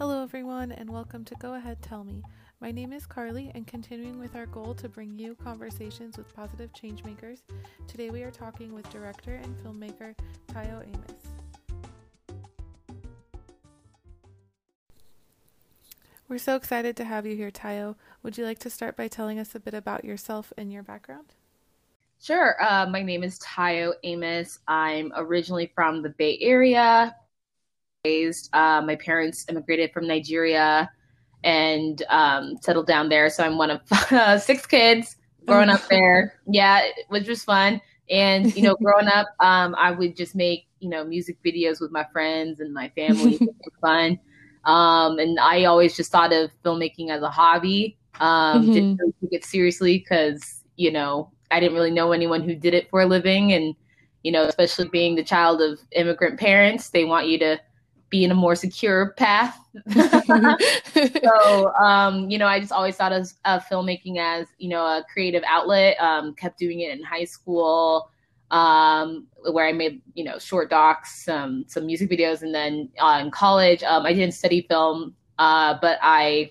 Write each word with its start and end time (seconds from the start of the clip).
Hello, 0.00 0.22
everyone, 0.22 0.72
and 0.72 0.88
welcome 0.88 1.26
to 1.26 1.34
Go 1.34 1.52
Ahead 1.52 1.82
Tell 1.82 2.04
Me. 2.04 2.22
My 2.58 2.70
name 2.70 2.90
is 2.90 3.04
Carly, 3.04 3.52
and 3.54 3.66
continuing 3.66 4.18
with 4.18 4.34
our 4.34 4.46
goal 4.46 4.72
to 4.76 4.88
bring 4.88 5.18
you 5.18 5.34
conversations 5.34 6.16
with 6.16 6.34
positive 6.34 6.72
changemakers, 6.72 7.42
today 7.86 8.08
we 8.08 8.22
are 8.22 8.30
talking 8.30 8.72
with 8.72 8.88
director 8.88 9.34
and 9.34 9.54
filmmaker 9.58 10.14
Tayo 10.54 10.88
Amos. 10.88 12.40
We're 16.28 16.38
so 16.38 16.56
excited 16.56 16.96
to 16.96 17.04
have 17.04 17.26
you 17.26 17.36
here, 17.36 17.50
Tayo. 17.50 17.94
Would 18.22 18.38
you 18.38 18.46
like 18.46 18.60
to 18.60 18.70
start 18.70 18.96
by 18.96 19.06
telling 19.06 19.38
us 19.38 19.54
a 19.54 19.60
bit 19.60 19.74
about 19.74 20.06
yourself 20.06 20.50
and 20.56 20.72
your 20.72 20.82
background? 20.82 21.34
Sure. 22.22 22.56
Uh, 22.64 22.86
my 22.86 23.02
name 23.02 23.22
is 23.22 23.38
Tayo 23.40 23.92
Amos. 24.02 24.60
I'm 24.66 25.12
originally 25.14 25.70
from 25.74 26.00
the 26.00 26.08
Bay 26.08 26.38
Area. 26.40 27.14
Raised, 28.06 28.48
uh, 28.54 28.80
my 28.80 28.96
parents 28.96 29.44
immigrated 29.50 29.92
from 29.92 30.06
Nigeria 30.06 30.90
and 31.44 32.02
um, 32.08 32.56
settled 32.62 32.86
down 32.86 33.10
there. 33.10 33.28
So 33.28 33.44
I'm 33.44 33.58
one 33.58 33.68
of 33.68 33.82
uh, 34.10 34.38
six 34.38 34.64
kids 34.64 35.16
growing 35.44 35.68
up 35.68 35.86
there. 35.90 36.40
Yeah, 36.46 36.82
which 37.08 37.20
was 37.20 37.26
just 37.26 37.44
fun. 37.44 37.78
And 38.08 38.56
you 38.56 38.62
know, 38.62 38.74
growing 38.82 39.08
up, 39.08 39.26
um, 39.40 39.74
I 39.78 39.90
would 39.90 40.16
just 40.16 40.34
make 40.34 40.66
you 40.78 40.88
know 40.88 41.04
music 41.04 41.36
videos 41.44 41.78
with 41.78 41.90
my 41.90 42.06
friends 42.10 42.60
and 42.60 42.72
my 42.72 42.88
family. 42.96 43.34
it 43.40 43.40
was 43.42 43.74
fun. 43.82 44.18
Um, 44.64 45.18
and 45.18 45.38
I 45.38 45.64
always 45.64 45.94
just 45.94 46.10
thought 46.10 46.32
of 46.32 46.50
filmmaking 46.64 47.10
as 47.10 47.20
a 47.20 47.30
hobby. 47.30 47.98
Um, 48.18 48.62
mm-hmm. 48.62 48.72
Didn't 48.72 48.96
really 48.96 49.14
take 49.20 49.32
it 49.32 49.44
seriously 49.44 49.98
because 49.98 50.64
you 50.76 50.90
know 50.90 51.30
I 51.50 51.60
didn't 51.60 51.74
really 51.74 51.90
know 51.90 52.12
anyone 52.12 52.42
who 52.42 52.54
did 52.54 52.72
it 52.72 52.88
for 52.88 53.02
a 53.02 53.06
living, 53.06 53.52
and 53.52 53.74
you 54.22 54.32
know, 54.32 54.44
especially 54.44 54.88
being 54.88 55.16
the 55.16 55.22
child 55.22 55.60
of 55.60 55.80
immigrant 55.92 56.40
parents, 56.40 56.88
they 56.88 57.04
want 57.04 57.26
you 57.26 57.38
to 57.40 57.60
be 58.10 58.24
in 58.24 58.30
a 58.30 58.34
more 58.34 58.56
secure 58.56 59.14
path. 59.16 59.58
so, 61.22 61.72
um, 61.74 62.28
you 62.28 62.38
know, 62.38 62.46
I 62.46 62.58
just 62.60 62.72
always 62.72 62.96
thought 62.96 63.12
of, 63.12 63.32
of, 63.44 63.64
filmmaking 63.66 64.18
as, 64.18 64.48
you 64.58 64.68
know, 64.68 64.84
a 64.84 65.04
creative 65.12 65.44
outlet. 65.46 65.98
Um, 66.00 66.34
kept 66.34 66.58
doing 66.58 66.80
it 66.80 66.90
in 66.90 67.02
high 67.02 67.24
school, 67.24 68.10
um, 68.50 69.26
where 69.52 69.66
I 69.66 69.72
made, 69.72 70.02
you 70.14 70.24
know, 70.24 70.38
short 70.38 70.70
docs, 70.70 71.24
some 71.24 71.64
some 71.68 71.86
music 71.86 72.10
videos, 72.10 72.42
and 72.42 72.52
then 72.52 72.88
uh, 72.98 73.20
in 73.22 73.30
college, 73.30 73.82
um, 73.84 74.04
I 74.04 74.12
didn't 74.12 74.34
study 74.34 74.66
film, 74.68 75.14
uh, 75.38 75.78
but 75.80 75.98
I 76.02 76.50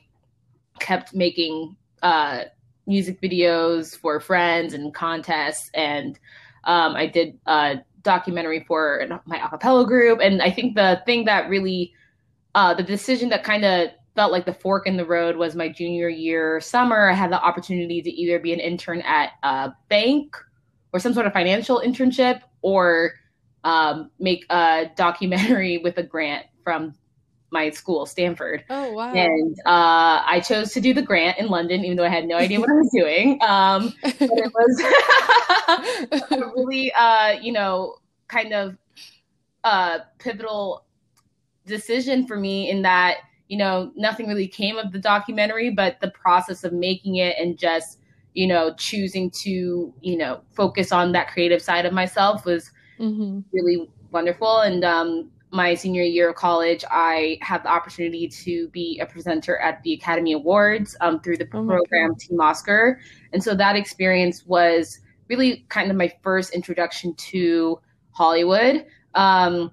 kept 0.80 1.14
making 1.14 1.76
uh, 2.02 2.46
music 2.88 3.22
videos 3.22 3.98
for 3.98 4.22
friends 4.22 4.74
and 4.74 4.94
contests, 4.94 5.70
and 5.74 6.18
um, 6.64 6.96
I 6.96 7.06
did 7.06 7.38
documentary 8.02 8.64
for 8.68 9.06
my 9.26 9.38
acapella 9.38 9.86
group. 9.86 10.20
And 10.22 10.42
I 10.42 10.52
think 10.52 10.76
the 10.76 11.02
thing 11.06 11.26
that 11.26 11.50
really, 11.50 11.94
uh, 12.56 12.74
the 12.74 12.84
decision 12.84 13.30
that 13.30 13.44
kind 13.44 13.66
of 13.66 13.90
felt 14.16 14.32
like 14.32 14.46
the 14.46 14.54
fork 14.54 14.88
in 14.88 14.98
the 14.98 15.06
road 15.06 15.38
was 15.38 15.56
my 15.56 15.70
junior 15.70 16.10
year 16.10 16.60
summer. 16.60 17.10
I 17.10 17.14
had 17.14 17.32
the 17.32 17.42
opportunity 17.42 18.02
to 18.02 18.10
either 18.10 18.40
be 18.40 18.54
an 18.54 18.60
intern 18.60 19.02
at 19.02 19.32
a 19.44 19.72
bank 19.88 20.36
or 20.92 21.00
some 21.00 21.14
sort 21.14 21.26
of 21.26 21.34
financial 21.34 21.82
internship 21.86 22.42
or 22.62 23.14
um, 23.64 24.10
make 24.20 24.46
a 24.50 24.92
documentary 24.96 25.78
with 25.84 25.98
a 25.98 26.04
grant 26.04 26.46
from 26.64 26.96
my 27.52 27.70
school, 27.70 28.06
Stanford. 28.06 28.64
Oh 28.70 28.92
wow! 28.94 29.14
And 29.14 29.58
uh, 29.66 30.24
I 30.26 30.42
chose 30.46 30.74
to 30.74 30.82
do 30.82 30.94
the 30.94 31.02
grant 31.02 31.38
in 31.40 31.48
London, 31.48 31.84
even 31.84 31.98
though 31.98 32.06
I 32.06 32.10
had 32.10 32.26
no 32.26 32.38
idea 32.38 32.60
what 32.60 32.70
I 32.70 32.74
was 32.74 32.92
doing. 32.92 33.40
Um, 33.42 33.94
but 34.04 34.16
it 34.20 34.54
was 34.54 36.32
a 36.32 36.52
really, 36.56 36.92
uh, 36.94 37.32
you 37.42 37.52
know, 37.52 37.96
kind 38.28 38.54
of 38.54 38.78
uh, 39.64 40.00
pivotal 40.20 40.86
decision 41.66 42.26
for 42.26 42.38
me 42.38 42.70
in 42.70 42.82
that 42.84 43.18
you 43.48 43.58
know 43.58 43.92
nothing 43.96 44.28
really 44.28 44.48
came 44.48 44.78
of 44.78 44.92
the 44.92 45.00
documentary, 45.00 45.70
but 45.70 46.00
the 46.00 46.12
process 46.12 46.64
of 46.64 46.74
making 46.74 47.16
it 47.18 47.36
and 47.40 47.58
just 47.58 48.00
you 48.34 48.48
know 48.48 48.74
choosing 48.76 49.32
to 49.32 49.94
you 50.02 50.18
know 50.18 50.42
focus 50.52 50.92
on 50.92 51.12
that 51.14 51.30
creative 51.30 51.62
side 51.62 51.86
of 51.86 51.94
myself 51.94 52.46
was 52.46 52.72
mm-hmm. 53.00 53.40
really 53.52 53.90
wonderful 54.12 54.60
and 54.62 54.84
um, 54.84 55.30
my 55.52 55.74
senior 55.74 56.04
year 56.04 56.30
of 56.30 56.36
college, 56.36 56.84
I 56.92 57.40
had 57.42 57.64
the 57.64 57.70
opportunity 57.70 58.28
to 58.28 58.68
be 58.70 59.00
a 59.00 59.06
presenter 59.06 59.58
at 59.58 59.82
the 59.84 59.94
Academy 59.94 60.34
Awards 60.34 60.96
um, 61.02 61.20
through 61.22 61.38
the 61.38 61.48
oh 61.54 61.66
program 61.66 62.16
Team 62.16 62.40
Oscar. 62.40 63.00
And 63.34 63.44
so 63.44 63.56
that 63.56 63.76
experience 63.76 64.46
was 64.46 65.00
really 65.28 65.66
kind 65.70 65.90
of 65.90 65.98
my 65.98 66.12
first 66.22 66.54
introduction 66.54 67.16
to 67.16 67.80
Hollywood. 68.12 68.86
Um, 69.16 69.72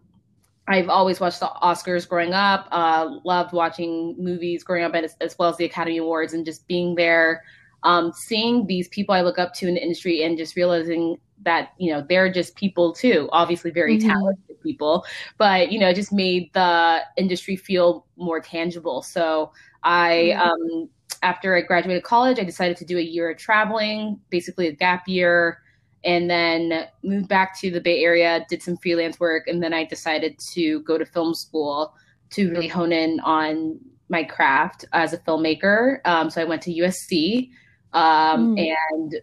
I've 0.68 0.88
always 0.88 1.20
watched 1.20 1.40
the 1.40 1.50
Oscars 1.62 2.08
growing 2.08 2.32
up, 2.32 2.68
uh, 2.72 3.18
loved 3.24 3.52
watching 3.52 4.16
movies 4.18 4.64
growing 4.64 4.84
up, 4.84 4.94
as, 4.94 5.16
as, 5.20 5.38
well 5.38 5.50
as 5.50 5.56
the 5.56 5.64
Academy 5.64 5.98
Awards, 5.98 6.32
and 6.32 6.44
just 6.44 6.66
being 6.66 6.94
there, 6.96 7.44
um, 7.84 8.12
seeing 8.12 8.66
these 8.66 8.88
people 8.88 9.14
I 9.14 9.20
look 9.20 9.38
up 9.38 9.54
to 9.54 9.68
in 9.68 9.74
the 9.74 9.82
industry, 9.82 10.24
and 10.24 10.36
just 10.36 10.56
realizing 10.56 11.18
that 11.42 11.70
you 11.78 11.92
know 11.92 12.04
they're 12.08 12.30
just 12.30 12.56
people 12.56 12.92
too 12.92 13.28
obviously 13.32 13.70
very 13.70 13.98
mm-hmm. 13.98 14.08
talented 14.08 14.60
people 14.62 15.04
but 15.38 15.70
you 15.70 15.78
know 15.78 15.92
just 15.92 16.12
made 16.12 16.52
the 16.52 17.00
industry 17.16 17.56
feel 17.56 18.06
more 18.16 18.40
tangible 18.40 19.02
so 19.02 19.50
i 19.82 20.34
mm-hmm. 20.34 20.40
um 20.40 20.88
after 21.22 21.56
i 21.56 21.60
graduated 21.60 22.02
college 22.02 22.38
i 22.38 22.44
decided 22.44 22.76
to 22.76 22.84
do 22.84 22.98
a 22.98 23.02
year 23.02 23.30
of 23.30 23.38
traveling 23.38 24.18
basically 24.30 24.66
a 24.66 24.72
gap 24.72 25.06
year 25.06 25.58
and 26.04 26.30
then 26.30 26.86
moved 27.02 27.28
back 27.28 27.58
to 27.58 27.70
the 27.70 27.80
bay 27.80 28.02
area 28.02 28.44
did 28.48 28.62
some 28.62 28.76
freelance 28.78 29.20
work 29.20 29.46
and 29.46 29.62
then 29.62 29.72
i 29.72 29.84
decided 29.84 30.38
to 30.38 30.80
go 30.82 30.98
to 30.98 31.04
film 31.04 31.34
school 31.34 31.94
to 32.30 32.50
really 32.50 32.68
hone 32.68 32.92
in 32.92 33.20
on 33.20 33.78
my 34.08 34.24
craft 34.24 34.84
as 34.92 35.12
a 35.12 35.18
filmmaker 35.18 35.98
um, 36.06 36.30
so 36.30 36.40
i 36.40 36.44
went 36.44 36.62
to 36.62 36.72
usc 36.74 37.50
um, 37.92 38.56
mm. 38.56 38.74
and 38.90 39.16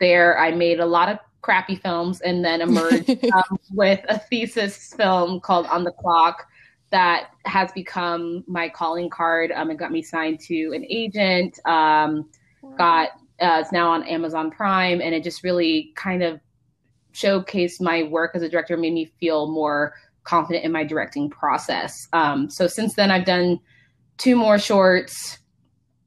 there 0.00 0.38
i 0.38 0.50
made 0.50 0.80
a 0.80 0.86
lot 0.86 1.08
of 1.08 1.18
crappy 1.42 1.76
films 1.76 2.20
and 2.20 2.44
then 2.44 2.60
emerged 2.62 3.10
um, 3.32 3.58
with 3.72 4.00
a 4.08 4.18
thesis 4.18 4.94
film 4.94 5.40
called 5.40 5.66
On 5.66 5.84
the 5.84 5.92
Clock 5.92 6.46
that 6.90 7.30
has 7.46 7.72
become 7.72 8.44
my 8.46 8.68
calling 8.68 9.10
card. 9.10 9.50
Um, 9.52 9.70
it 9.70 9.76
got 9.76 9.90
me 9.90 10.02
signed 10.02 10.40
to 10.40 10.72
an 10.74 10.84
agent. 10.88 11.58
Um, 11.64 12.28
got 12.76 13.10
uh, 13.40 13.58
it's 13.60 13.72
now 13.72 13.90
on 13.90 14.04
Amazon 14.04 14.50
Prime, 14.50 15.00
and 15.00 15.14
it 15.14 15.24
just 15.24 15.42
really 15.42 15.92
kind 15.96 16.22
of 16.22 16.40
showcased 17.12 17.80
my 17.80 18.04
work 18.04 18.32
as 18.34 18.42
a 18.42 18.48
director, 18.48 18.76
made 18.76 18.92
me 18.92 19.12
feel 19.18 19.50
more 19.50 19.94
confident 20.24 20.64
in 20.64 20.70
my 20.72 20.84
directing 20.84 21.28
process. 21.28 22.06
Um, 22.12 22.48
so 22.48 22.66
since 22.66 22.94
then, 22.94 23.10
I've 23.10 23.24
done 23.24 23.58
two 24.18 24.36
more 24.36 24.58
shorts 24.58 25.38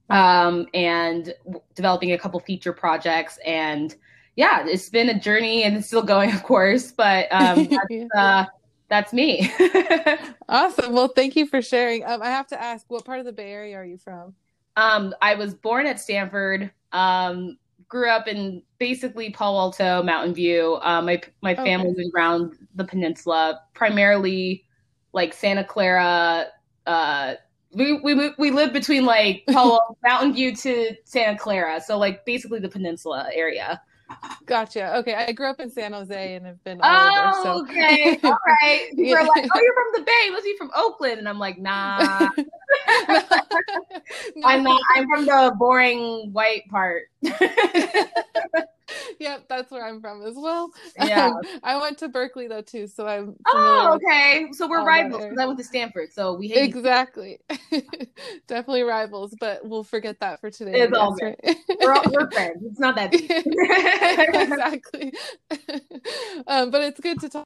um, 0.09 0.67
and 0.73 1.34
w- 1.44 1.62
developing 1.75 2.13
a 2.13 2.17
couple 2.17 2.40
feature 2.40 2.73
projects 2.73 3.38
and 3.46 3.96
yeah, 4.35 4.66
it's 4.68 4.90
been 4.90 5.09
a 5.09 5.19
journey 5.19 5.63
and 5.63 5.78
it's 5.78 5.88
still 5.88 6.03
going, 6.03 6.34
of 6.34 6.44
course, 6.44 6.91
but 6.91 7.28
um, 7.31 7.66
that's, 7.90 8.16
uh, 8.16 8.46
that's 8.90 9.13
me. 9.13 9.51
awesome. 10.50 10.94
Well, 10.94 11.07
thank 11.07 11.35
you 11.35 11.47
for 11.47 11.62
sharing. 11.62 12.03
Um, 12.06 12.22
I 12.22 12.28
have 12.28 12.47
to 12.47 12.62
ask, 12.62 12.85
what 12.90 13.06
part 13.06 13.19
of 13.19 13.25
the 13.25 13.34
Bay 13.34 13.51
Area 13.51 13.78
are 13.78 13.85
you 13.85 13.97
from? 13.97 14.35
Um, 14.75 15.13
I 15.22 15.35
was 15.35 15.53
born 15.53 15.88
at 15.88 16.00
Stanford. 16.00 16.72
Um, 16.91 17.57
grew 17.88 18.09
up 18.09 18.28
in 18.28 18.62
basically 18.78 19.29
Palo 19.29 19.57
Alto, 19.57 20.03
Mountain 20.03 20.34
View. 20.34 20.79
Uh, 20.81 21.02
my 21.02 21.22
my 21.41 21.56
family 21.56 21.91
okay. 21.91 21.96
was 21.97 22.12
around 22.13 22.57
the 22.75 22.84
peninsula, 22.84 23.62
primarily 23.73 24.66
like 25.13 25.34
Santa 25.34 25.63
Clara. 25.63 26.47
Uh, 26.85 27.35
we 27.73 27.94
we 28.02 28.31
we 28.38 28.52
live 28.52 28.73
between 28.73 29.06
like 29.06 29.44
Palo 29.50 29.79
Mountain 30.03 30.34
View 30.34 30.56
to 30.57 30.96
Santa 31.06 31.38
Clara, 31.38 31.79
so 31.81 31.97
like 31.97 32.25
basically 32.25 32.59
the 32.59 32.69
peninsula 32.69 33.29
area. 33.34 33.81
Gotcha. 34.45 34.97
Okay, 34.97 35.16
I 35.16 35.31
grew 35.31 35.49
up 35.49 35.59
in 35.59 35.69
San 35.69 35.93
Jose 35.93 36.35
and 36.35 36.45
have 36.45 36.63
been 36.63 36.79
all 36.81 36.91
oh, 36.91 37.29
over. 37.29 37.43
So. 37.43 37.51
Oh, 37.51 37.63
okay, 37.63 38.19
all 38.23 38.38
right. 38.61 38.89
You 38.93 39.05
yeah. 39.05 39.21
like, 39.21 39.47
"Oh, 39.53 39.61
you're 39.61 39.73
from 39.73 39.93
the 39.95 40.01
Bay? 40.01 40.29
Was 40.31 40.43
he 40.43 40.55
from 40.57 40.71
Oakland?" 40.75 41.19
And 41.19 41.27
I'm 41.27 41.39
like, 41.39 41.57
"Nah, 41.57 42.29
no. 42.38 42.43
I'm 44.43 44.63
not. 44.63 44.81
I'm 44.96 45.07
from 45.07 45.25
the 45.25 45.55
boring 45.57 46.31
white 46.31 46.67
part." 46.69 47.03
yep, 49.20 49.46
that's 49.47 49.72
where 49.72 49.85
I'm 49.85 50.02
from 50.02 50.23
as 50.23 50.35
well. 50.35 50.72
Yeah, 50.99 51.28
um, 51.28 51.41
I 51.64 51.79
went 51.79 51.97
to 51.99 52.08
Berkeley 52.08 52.47
though 52.47 52.61
too, 52.61 52.87
so 52.87 53.08
I'm. 53.08 53.35
Oh, 53.47 53.96
okay. 53.96 54.47
So 54.52 54.67
we're 54.67 54.85
rivals 54.85 55.23
because 55.23 55.37
I 55.40 55.46
went 55.46 55.59
to 55.59 55.66
Stanford, 55.66 56.11
so 56.11 56.34
we 56.34 56.47
hate 56.47 56.64
exactly. 56.64 57.40
Definitely 58.47 58.84
rivals, 58.84 59.35
but 59.40 59.67
we'll 59.67 59.84
forget 59.84 60.20
that 60.20 60.40
for 60.40 60.52
today. 60.52 60.82
It's 60.82 60.97
all 60.97 61.16
good. 61.16 61.35
Right? 61.43 61.58
we're 61.82 61.93
all, 61.93 62.03
we're 62.11 62.29
friends. 62.32 62.64
It's 62.64 62.79
not 62.79 62.96
that 62.96 63.11
deep. 63.11 63.29
exactly. 63.29 65.14
Um, 66.47 66.70
but 66.72 66.82
it's 66.82 66.99
good 66.99 67.20
to 67.22 67.29
talk 67.29 67.46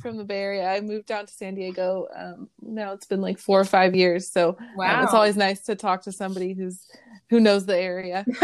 from 0.00 0.16
the 0.16 0.24
Bay 0.24 0.40
Area. 0.40 0.68
I 0.68 0.80
moved 0.80 1.06
down 1.06 1.26
to 1.26 1.32
San 1.32 1.54
Diego. 1.54 2.06
Um, 2.14 2.48
now 2.62 2.92
it's 2.92 3.06
been 3.06 3.20
like 3.20 3.38
four 3.38 3.60
or 3.60 3.64
five 3.64 3.94
years, 3.94 4.30
so 4.30 4.56
wow. 4.76 4.98
um, 4.98 5.04
it's 5.04 5.14
always 5.14 5.36
nice 5.36 5.60
to 5.64 5.74
talk 5.74 6.02
to 6.04 6.12
somebody 6.12 6.54
who's 6.54 6.86
who 7.30 7.40
knows 7.40 7.64
the 7.64 7.78
area. 7.78 8.24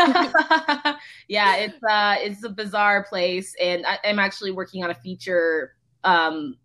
yeah, 1.29 1.56
it's 1.56 1.83
uh, 1.83 2.17
it's 2.21 2.44
a 2.44 2.49
bizarre 2.49 3.05
place, 3.05 3.55
and 3.61 3.85
I, 3.85 3.99
am 4.05 4.19
actually 4.19 4.53
working 4.53 4.85
on 4.85 4.91
a 4.91 4.94
feature 4.94 5.75
um, 6.05 6.56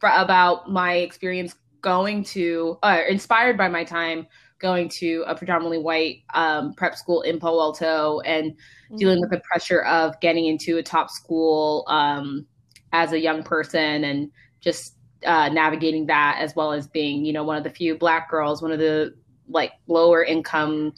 for, 0.00 0.10
about 0.12 0.70
my 0.70 0.94
experience 0.94 1.54
going 1.80 2.24
to, 2.24 2.78
uh, 2.82 3.00
inspired 3.08 3.56
by 3.56 3.68
my 3.68 3.84
time 3.84 4.26
going 4.58 4.88
to 4.88 5.24
a 5.26 5.34
predominantly 5.34 5.78
white 5.78 6.22
um, 6.34 6.74
prep 6.74 6.96
school 6.96 7.22
in 7.22 7.38
Palo 7.38 7.60
Alto 7.60 8.20
and 8.20 8.52
mm-hmm. 8.52 8.96
dealing 8.96 9.20
with 9.20 9.30
the 9.30 9.40
pressure 9.40 9.82
of 9.82 10.18
getting 10.20 10.46
into 10.46 10.78
a 10.78 10.82
top 10.82 11.10
school 11.10 11.84
um, 11.88 12.46
as 12.92 13.12
a 13.12 13.18
young 13.18 13.42
person 13.42 14.04
and 14.04 14.30
just 14.60 14.96
uh, 15.26 15.48
navigating 15.48 16.06
that 16.06 16.36
as 16.40 16.54
well 16.54 16.72
as 16.72 16.86
being, 16.86 17.24
you 17.24 17.32
know, 17.32 17.42
one 17.42 17.56
of 17.56 17.64
the 17.64 17.70
few 17.70 17.96
black 17.96 18.30
girls, 18.30 18.62
one 18.62 18.72
of 18.72 18.78
the 18.78 19.14
like 19.48 19.72
lower 19.88 20.24
income 20.24 20.92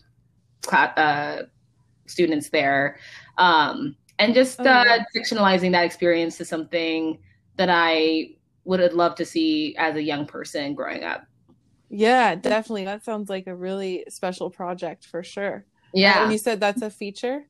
uh, 0.73 1.43
students 2.07 2.49
there. 2.51 2.99
Um, 3.39 3.97
and 4.19 4.35
just 4.35 4.61
oh, 4.61 4.65
uh, 4.65 4.99
fictionalizing 5.15 5.73
that 5.73 5.85
experience 5.85 6.41
is 6.41 6.49
something 6.49 7.19
that 7.57 7.69
I 7.71 8.31
would 8.65 8.81
have 8.81 8.95
loved 8.95 9.17
to 9.19 9.25
see 9.25 9.77
as 9.77 9.97
a 9.97 10.03
young 10.03 10.27
person 10.27 10.75
growing 10.75 11.05
up. 11.05 11.27
Yeah, 11.91 12.35
definitely. 12.35 12.85
That 12.85 13.05
sounds 13.05 13.29
like 13.29 13.47
a 13.47 13.55
really 13.55 14.05
special 14.09 14.51
project 14.51 15.07
for 15.07 15.23
sure. 15.23 15.65
Yeah. 15.93 16.25
and 16.25 16.33
you 16.33 16.39
said 16.39 16.61
that's 16.61 16.83
a 16.83 16.91
feature? 16.91 17.45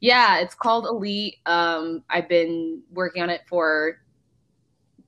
Yeah, 0.00 0.38
it's 0.38 0.54
called 0.54 0.86
Elite. 0.86 1.36
Um, 1.46 2.02
I've 2.10 2.28
been 2.28 2.82
working 2.92 3.22
on 3.22 3.30
it 3.30 3.42
for 3.48 3.98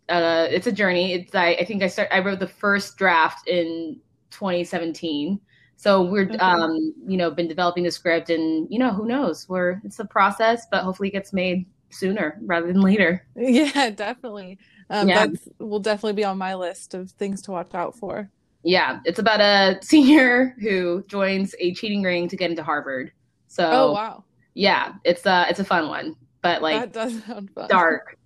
uh, 0.09 0.47
it's 0.51 0.67
a 0.67 0.73
journey. 0.73 1.13
It's 1.15 1.35
I, 1.35 1.49
I 1.49 1.65
think 1.65 1.83
I 1.83 1.87
start 1.89 2.09
I 2.11 2.21
wrote 2.21 2.39
the 2.39 2.49
first 2.49 2.97
draft 2.97 3.47
in 3.49 4.01
2017. 4.31 5.41
So 5.79 6.03
we're 6.03 6.25
okay. 6.25 6.37
um, 6.39 6.93
you 7.07 7.17
know, 7.17 7.31
been 7.31 7.47
developing 7.47 7.85
the 7.85 7.93
script 7.93 8.31
and 8.31 8.67
you 8.69 8.81
know, 8.81 8.91
who 8.91 9.07
knows? 9.07 9.49
Where 9.49 9.81
it's 9.85 10.01
a 10.01 10.05
process, 10.05 10.67
but 10.69 10.83
hopefully 10.83 11.09
it 11.09 11.13
gets 11.13 11.33
made 11.33 11.67
sooner 11.91 12.37
rather 12.43 12.67
than 12.67 12.83
later. 12.83 13.25
Yeah, 13.37 13.91
definitely. 13.91 14.59
Um, 14.91 15.09
yeah. 15.09 15.27
That's 15.27 15.49
will 15.61 15.79
definitely 15.79 16.15
be 16.15 16.25
on 16.25 16.37
my 16.37 16.57
list 16.57 16.95
of 16.95 17.13
things 17.13 17.43
to 17.43 17.53
watch 17.53 17.75
out 17.75 17.95
for. 17.95 18.29
Yeah, 18.65 18.99
it's 19.05 19.21
about 19.21 19.41
a 19.41 19.79
senior 19.83 20.57
who 20.61 21.05
joins 21.07 21.55
a 21.61 21.73
cheating 21.75 22.03
ring 22.03 22.29
to 22.29 22.37
get 22.37 22.51
into 22.51 22.65
Harvard. 22.65 23.13
So, 23.47 23.71
oh 23.71 23.93
wow, 23.93 24.25
yeah, 24.55 24.95
it's 25.05 25.25
a 25.27 25.47
it's 25.49 25.61
a 25.61 25.65
fun 25.65 25.87
one, 25.89 26.17
but 26.43 26.61
like 26.61 26.81
that 26.81 26.93
does 26.93 27.23
sound 27.23 27.51
fun. 27.53 27.69
dark. 27.69 28.19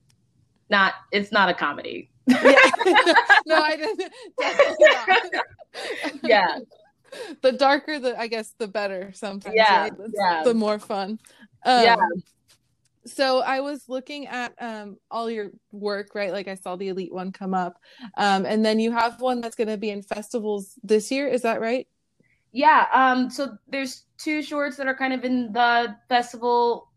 Not 0.71 0.95
it's 1.13 1.33
not 1.33 1.51
a 1.51 1.55
comedy. 1.55 2.09
Yeah. 2.27 2.39
no, 3.47 3.57
I 3.57 3.77
didn't. 3.77 4.13
yeah. 6.23 6.59
The 7.43 7.53
darker 7.53 7.99
the 7.99 8.19
I 8.19 8.27
guess 8.27 8.55
the 8.59 8.69
better 8.69 9.13
sometimes. 9.13 9.55
Yeah. 9.55 9.83
Right? 9.83 9.93
yeah. 10.15 10.43
The 10.45 10.55
more 10.55 10.79
fun. 10.79 11.19
Um, 11.65 11.85
yeah 11.85 11.97
so 13.07 13.41
I 13.41 13.61
was 13.61 13.89
looking 13.89 14.27
at 14.27 14.55
um, 14.61 14.97
all 15.11 15.31
your 15.31 15.51
work, 15.73 16.15
right? 16.15 16.33
Like 16.33 16.49
I 16.49 16.55
saw 16.55 16.77
the 16.77 16.89
Elite 16.89 17.13
one 17.13 17.33
come 17.33 17.55
up, 17.55 17.81
um, 18.17 18.47
and 18.47 18.65
then 18.65 18.79
you 18.79 18.93
have 18.93 19.21
one 19.21 19.41
that's 19.41 19.57
going 19.57 19.69
to 19.69 19.77
be 19.77 19.91
in 19.91 20.03
festivals 20.03 20.75
this 20.83 21.11
year. 21.11 21.27
Is 21.27 21.43
that 21.43 21.61
right? 21.61 21.87
Yeah. 22.53 22.87
Um, 22.93 23.31
so 23.31 23.57
there's 23.69 24.05
two 24.19 24.43
shorts 24.43 24.77
that 24.77 24.87
are 24.87 24.95
kind 24.95 25.13
of 25.13 25.25
in 25.25 25.53
the 25.53 25.97
festival 26.09 26.89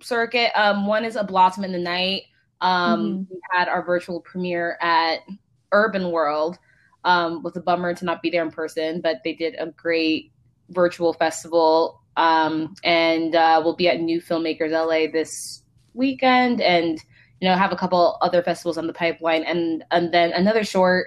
circuit. 0.00 0.52
Um, 0.54 0.86
one 0.86 1.04
is 1.04 1.16
a 1.16 1.24
Blossom 1.24 1.64
in 1.64 1.72
the 1.72 1.78
Night. 1.78 2.22
Um, 2.60 3.00
mm-hmm. 3.00 3.34
We 3.34 3.40
had 3.50 3.68
our 3.68 3.84
virtual 3.84 4.20
premiere 4.20 4.78
at 4.80 5.20
Urban 5.72 6.10
World. 6.10 6.58
Um, 7.04 7.42
was 7.42 7.56
a 7.56 7.60
bummer 7.60 7.94
to 7.94 8.04
not 8.04 8.22
be 8.22 8.30
there 8.30 8.42
in 8.42 8.50
person, 8.50 9.00
but 9.00 9.18
they 9.24 9.32
did 9.32 9.54
a 9.58 9.66
great 9.66 10.32
virtual 10.70 11.12
festival 11.12 12.00
um, 12.18 12.74
and 12.82 13.36
uh, 13.36 13.62
we'll 13.64 13.76
be 13.76 13.88
at 13.88 14.00
New 14.00 14.20
Filmmakers 14.20 14.72
LA 14.72 15.10
this 15.10 15.62
weekend, 15.94 16.60
and 16.60 16.98
you 17.40 17.48
know 17.48 17.56
have 17.56 17.72
a 17.72 17.76
couple 17.76 18.18
other 18.20 18.42
festivals 18.42 18.76
on 18.76 18.88
the 18.88 18.92
pipeline, 18.92 19.44
and 19.44 19.84
and 19.92 20.12
then 20.12 20.32
another 20.32 20.64
short 20.64 21.06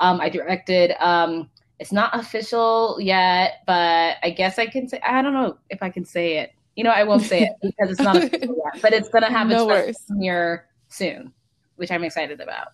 um, 0.00 0.20
I 0.20 0.28
directed. 0.28 0.92
Um, 0.98 1.48
it's 1.78 1.92
not 1.92 2.18
official 2.18 2.98
yet, 3.00 3.60
but 3.68 4.16
I 4.20 4.30
guess 4.36 4.58
I 4.58 4.66
can 4.66 4.88
say 4.88 5.00
I 5.06 5.22
don't 5.22 5.32
know 5.32 5.58
if 5.70 5.80
I 5.80 5.90
can 5.90 6.04
say 6.04 6.38
it. 6.38 6.52
You 6.74 6.82
know, 6.82 6.90
I 6.90 7.04
won't 7.04 7.22
say 7.22 7.42
it 7.44 7.52
because 7.62 7.92
it's 7.92 8.00
not 8.00 8.16
official 8.22 8.56
yet, 8.64 8.82
but 8.82 8.92
it's 8.92 9.08
gonna 9.08 9.30
have 9.30 9.46
no 9.46 9.70
its 9.70 10.02
premiere 10.06 10.66
soon, 10.88 11.32
which 11.76 11.92
I'm 11.92 12.02
excited 12.02 12.40
about. 12.40 12.72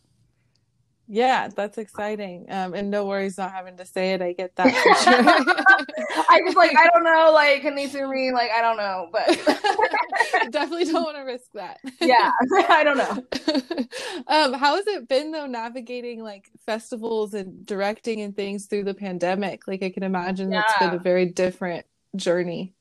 Yeah, 1.06 1.48
that's 1.48 1.76
exciting. 1.76 2.46
Um, 2.48 2.72
and 2.72 2.90
no 2.90 3.04
worries 3.04 3.36
not 3.36 3.52
having 3.52 3.76
to 3.76 3.84
say 3.84 4.14
it. 4.14 4.22
I 4.22 4.32
get 4.32 4.56
that 4.56 4.70
sure. 5.02 6.24
I 6.30 6.40
just 6.44 6.56
like 6.56 6.74
I 6.76 6.88
don't 6.88 7.04
know, 7.04 7.30
like 7.32 7.60
can 7.60 7.74
they 7.74 7.88
sue 7.88 8.08
me? 8.08 8.32
Like 8.32 8.50
I 8.50 8.62
don't 8.62 8.78
know, 8.78 9.08
but 9.12 9.26
definitely 10.50 10.86
don't 10.86 11.04
want 11.04 11.16
to 11.16 11.22
risk 11.22 11.50
that. 11.54 11.78
yeah, 12.00 12.30
I 12.70 12.84
don't 12.84 12.96
know. 12.96 14.24
um, 14.26 14.54
how 14.54 14.76
has 14.76 14.86
it 14.86 15.06
been 15.06 15.30
though 15.30 15.46
navigating 15.46 16.22
like 16.22 16.50
festivals 16.64 17.34
and 17.34 17.66
directing 17.66 18.22
and 18.22 18.34
things 18.34 18.66
through 18.66 18.84
the 18.84 18.94
pandemic? 18.94 19.68
Like 19.68 19.82
I 19.82 19.90
can 19.90 20.04
imagine 20.04 20.50
yeah. 20.50 20.62
that's 20.62 20.78
been 20.78 20.98
a 20.98 21.02
very 21.02 21.26
different 21.26 21.84
journey. 22.16 22.74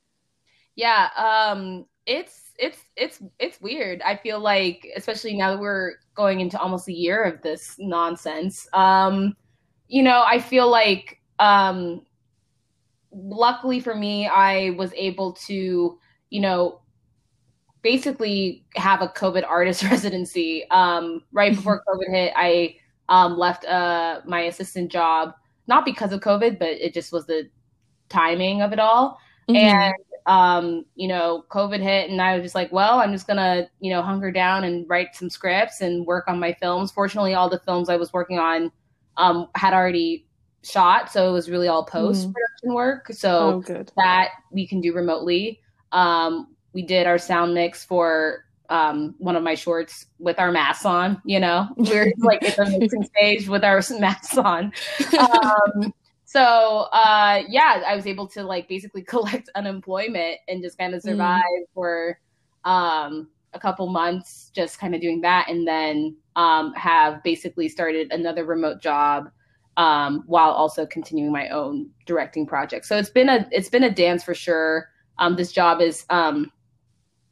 Yeah, 0.75 1.09
um, 1.17 1.85
it's 2.05 2.42
it's 2.57 2.79
it's 2.95 3.21
it's 3.39 3.59
weird. 3.61 4.01
I 4.01 4.15
feel 4.15 4.39
like, 4.39 4.87
especially 4.95 5.35
now 5.35 5.51
that 5.51 5.59
we're 5.59 5.93
going 6.15 6.39
into 6.39 6.59
almost 6.59 6.87
a 6.87 6.93
year 6.93 7.23
of 7.23 7.41
this 7.41 7.75
nonsense. 7.79 8.67
Um, 8.73 9.35
you 9.87 10.03
know, 10.03 10.23
I 10.25 10.39
feel 10.39 10.69
like, 10.69 11.19
um, 11.39 12.05
luckily 13.11 13.79
for 13.79 13.95
me, 13.95 14.27
I 14.27 14.71
was 14.71 14.91
able 14.95 15.33
to, 15.47 15.99
you 16.29 16.41
know, 16.41 16.81
basically 17.81 18.65
have 18.75 19.01
a 19.01 19.07
COVID 19.09 19.45
artist 19.47 19.83
residency. 19.91 20.69
Um, 20.69 21.23
right 21.31 21.51
mm-hmm. 21.51 21.59
before 21.59 21.83
COVID 21.87 22.11
hit, 22.11 22.33
I 22.35 22.75
um, 23.09 23.37
left 23.37 23.65
uh, 23.65 24.21
my 24.25 24.41
assistant 24.41 24.91
job, 24.91 25.33
not 25.67 25.85
because 25.85 26.11
of 26.11 26.21
COVID, 26.21 26.59
but 26.59 26.69
it 26.69 26.93
just 26.93 27.11
was 27.11 27.25
the 27.25 27.49
timing 28.09 28.61
of 28.61 28.73
it 28.73 28.79
all. 28.79 29.19
Mm-hmm. 29.49 29.55
And 29.57 29.93
um, 30.25 30.85
you 30.95 31.07
know, 31.07 31.45
COVID 31.49 31.81
hit 31.81 32.09
and 32.09 32.21
I 32.21 32.35
was 32.35 32.43
just 32.43 32.55
like, 32.55 32.71
well, 32.71 32.99
I'm 32.99 33.11
just 33.11 33.27
gonna, 33.27 33.69
you 33.79 33.91
know, 33.91 34.01
hunker 34.01 34.31
down 34.31 34.63
and 34.63 34.87
write 34.89 35.15
some 35.15 35.29
scripts 35.29 35.81
and 35.81 36.05
work 36.05 36.25
on 36.27 36.39
my 36.39 36.53
films. 36.53 36.91
Fortunately, 36.91 37.33
all 37.33 37.49
the 37.49 37.59
films 37.59 37.89
I 37.89 37.97
was 37.97 38.13
working 38.13 38.39
on 38.39 38.71
um, 39.17 39.47
had 39.55 39.73
already 39.73 40.25
shot, 40.63 41.11
so 41.11 41.29
it 41.29 41.33
was 41.33 41.49
really 41.49 41.67
all 41.67 41.85
post 41.85 42.31
production 42.31 42.69
mm. 42.69 42.75
work. 42.75 43.07
So 43.11 43.63
oh, 43.67 43.83
that 43.97 44.29
we 44.51 44.65
can 44.65 44.81
do 44.81 44.93
remotely. 44.93 45.59
Um, 45.91 46.55
we 46.73 46.83
did 46.83 47.05
our 47.05 47.17
sound 47.17 47.53
mix 47.53 47.83
for 47.83 48.45
um, 48.69 49.13
one 49.19 49.35
of 49.35 49.43
my 49.43 49.55
shorts 49.55 50.07
with 50.19 50.39
our 50.39 50.51
masks 50.51 50.85
on. 50.85 51.21
You 51.25 51.39
know, 51.41 51.67
we 51.75 51.97
are 51.97 52.11
like 52.19 52.43
at 52.43 52.55
the 52.55 52.65
mixing 52.79 53.03
stage 53.03 53.47
with 53.49 53.63
our 53.63 53.81
masks 53.99 54.37
on. 54.37 54.71
Um, 55.19 55.93
so 56.33 56.87
uh, 56.91 57.43
yeah, 57.47 57.83
I 57.85 57.95
was 57.95 58.07
able 58.07 58.27
to 58.29 58.43
like 58.43 58.67
basically 58.67 59.03
collect 59.13 59.49
unemployment 59.53 60.39
and 60.47 60.63
just 60.63 60.79
kind 60.79 60.95
of 60.95 61.01
mm. 61.01 61.09
survive 61.09 61.41
mm. 61.43 61.73
for 61.75 62.19
um, 62.65 63.29
a 63.53 63.59
couple 63.59 63.87
months, 63.87 64.49
just 64.55 64.79
kind 64.79 64.95
of 64.95 65.01
doing 65.01 65.21
that, 65.21 65.47
and 65.47 65.67
then 65.67 66.15
um, 66.35 66.73
have 66.73 67.21
basically 67.21 67.69
started 67.69 68.11
another 68.11 68.45
remote 68.45 68.81
job 68.81 69.29
um, 69.77 70.23
while 70.25 70.49
also 70.49 70.87
continuing 70.87 71.31
my 71.31 71.49
own 71.49 71.87
directing 72.07 72.47
project. 72.47 72.87
So 72.87 72.97
it's 72.97 73.11
been 73.11 73.29
a 73.29 73.47
it's 73.51 73.69
been 73.69 73.83
a 73.83 73.93
dance 73.93 74.23
for 74.23 74.33
sure. 74.33 74.89
Um, 75.19 75.35
this 75.35 75.51
job 75.51 75.81
is 75.81 76.03
um, 76.09 76.51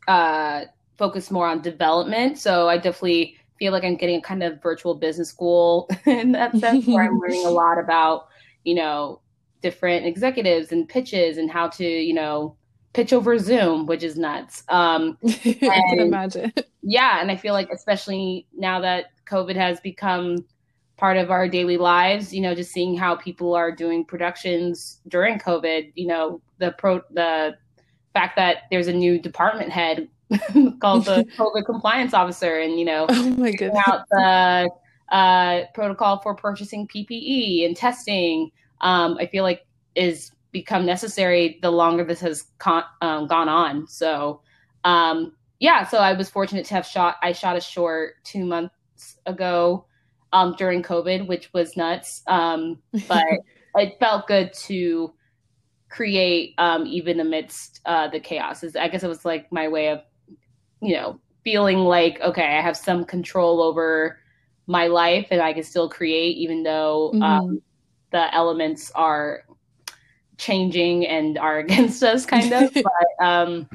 uh, 0.08 0.66
focused 1.00 1.32
more 1.32 1.48
on 1.48 1.64
development, 1.64 2.38
so 2.38 2.70
I 2.70 2.78
definitely 2.78 3.36
feel 3.58 3.72
like 3.72 3.84
I'm 3.84 3.96
getting 3.96 4.18
a 4.18 4.22
kind 4.22 4.44
of 4.44 4.62
virtual 4.62 4.94
business 4.94 5.30
school 5.30 5.90
in 6.06 6.34
that 6.34 6.56
sense, 6.58 6.86
where 6.86 7.06
I'm 7.06 7.20
learning 7.20 7.48
a 7.48 7.50
lot 7.64 7.80
about 7.80 8.28
you 8.64 8.76
know, 8.76 9.22
different 9.62 10.06
executives 10.06 10.72
and 10.72 10.88
pitches 10.88 11.38
and 11.38 11.50
how 11.50 11.68
to, 11.68 11.86
you 11.86 12.14
know, 12.14 12.56
pitch 12.94 13.14
over 13.14 13.38
Zoom, 13.38 13.86
which 13.86 14.04
is 14.04 14.18
nuts. 14.18 14.64
Um, 14.70 15.18
I 15.26 15.82
can 15.90 16.00
imagine. 16.00 16.54
Yeah, 16.82 17.22
and 17.22 17.32
I 17.32 17.36
feel 17.36 17.54
like 17.54 17.70
especially 17.72 18.48
now 18.54 18.80
that 18.82 19.12
COVID 19.26 19.56
has 19.56 19.80
become 19.80 20.46
part 20.98 21.18
of 21.18 21.32
our 21.32 21.48
daily 21.48 21.78
lives, 21.78 22.34
you 22.34 22.42
know, 22.42 22.54
just 22.54 22.72
seeing 22.72 22.96
how 22.96 23.16
people 23.16 23.56
are 23.56 23.72
doing 23.72 24.06
productions 24.06 25.00
during 25.08 25.40
COVID, 25.40 25.92
you 25.96 26.08
know, 26.08 26.42
the 26.60 26.72
pro 26.78 27.02
the 27.12 27.56
fact 28.14 28.36
that 28.36 28.64
there's 28.70 28.88
a 28.88 28.94
new 28.94 29.20
department 29.20 29.72
head 29.72 30.08
called 30.80 31.06
the 31.06 31.26
COVID 31.38 31.66
compliance 31.66 32.14
officer, 32.14 32.60
and 32.60 32.78
you 32.78 32.86
know, 32.86 33.06
oh 33.10 33.30
my 33.32 33.52
goodness, 33.52 33.84
out 33.88 34.06
the 34.10 34.70
uh, 35.12 35.64
protocol 35.74 36.20
for 36.20 36.34
purchasing 36.34 36.88
PPE 36.88 37.66
and 37.66 37.76
testing, 37.76 38.52
um, 38.82 39.18
I 39.20 39.28
feel 39.28 39.44
like 39.44 39.66
is 39.96 40.32
become 40.52 40.86
necessary 40.86 41.60
the 41.62 41.72
longer 41.72 42.04
this 42.04 42.20
has 42.22 42.46
con- 42.58 42.84
um, 43.02 43.28
gone 43.28 43.50
on. 43.50 43.88
So, 43.88 44.42
um, 44.84 45.34
yeah, 45.60 45.86
so 45.86 46.00
I 46.00 46.14
was 46.14 46.30
fortunate 46.30 46.66
to 46.66 46.74
have 46.74 46.86
shot. 46.86 47.18
I 47.22 47.32
shot 47.32 47.56
a 47.56 47.62
short 47.62 48.16
two 48.24 48.46
months 48.46 49.18
ago 49.26 49.86
um, 50.34 50.56
during 50.58 50.82
COVID, 50.82 51.28
which 51.28 51.52
was 51.54 51.78
nuts, 51.78 52.24
um, 52.28 52.80
but 53.08 53.24
it 53.76 54.00
felt 54.00 54.28
good 54.28 54.54
to 54.54 55.14
create 55.90 56.54
um, 56.58 56.86
even 56.88 57.20
amidst 57.20 57.82
uh, 57.86 58.08
the 58.08 58.20
chaos. 58.20 58.64
I 58.76 58.88
guess 58.88 59.04
it 59.04 59.10
was 59.10 59.26
like 59.26 59.52
my 59.52 59.68
way 59.68 59.90
of, 59.90 60.02
you 60.82 60.96
know, 60.96 61.20
feeling 61.44 61.80
like 61.80 62.20
okay, 62.22 62.58
I 62.58 62.62
have 62.62 62.78
some 62.78 63.04
control 63.04 63.62
over 63.62 64.21
my 64.72 64.88
life 64.88 65.28
and 65.32 65.42
I 65.42 65.54
can 65.54 65.64
still 65.64 65.90
create 65.90 66.38
even 66.38 66.64
though 66.64 67.12
mm-hmm. 67.14 67.24
um, 67.24 67.62
the 68.12 68.34
elements 68.34 68.90
are 68.92 69.44
changing 70.38 71.06
and 71.06 71.38
are 71.38 71.60
against 71.66 72.02
us 72.04 72.26
kind 72.26 72.52
of 72.54 72.74
but 72.74 73.26
um, 73.26 73.70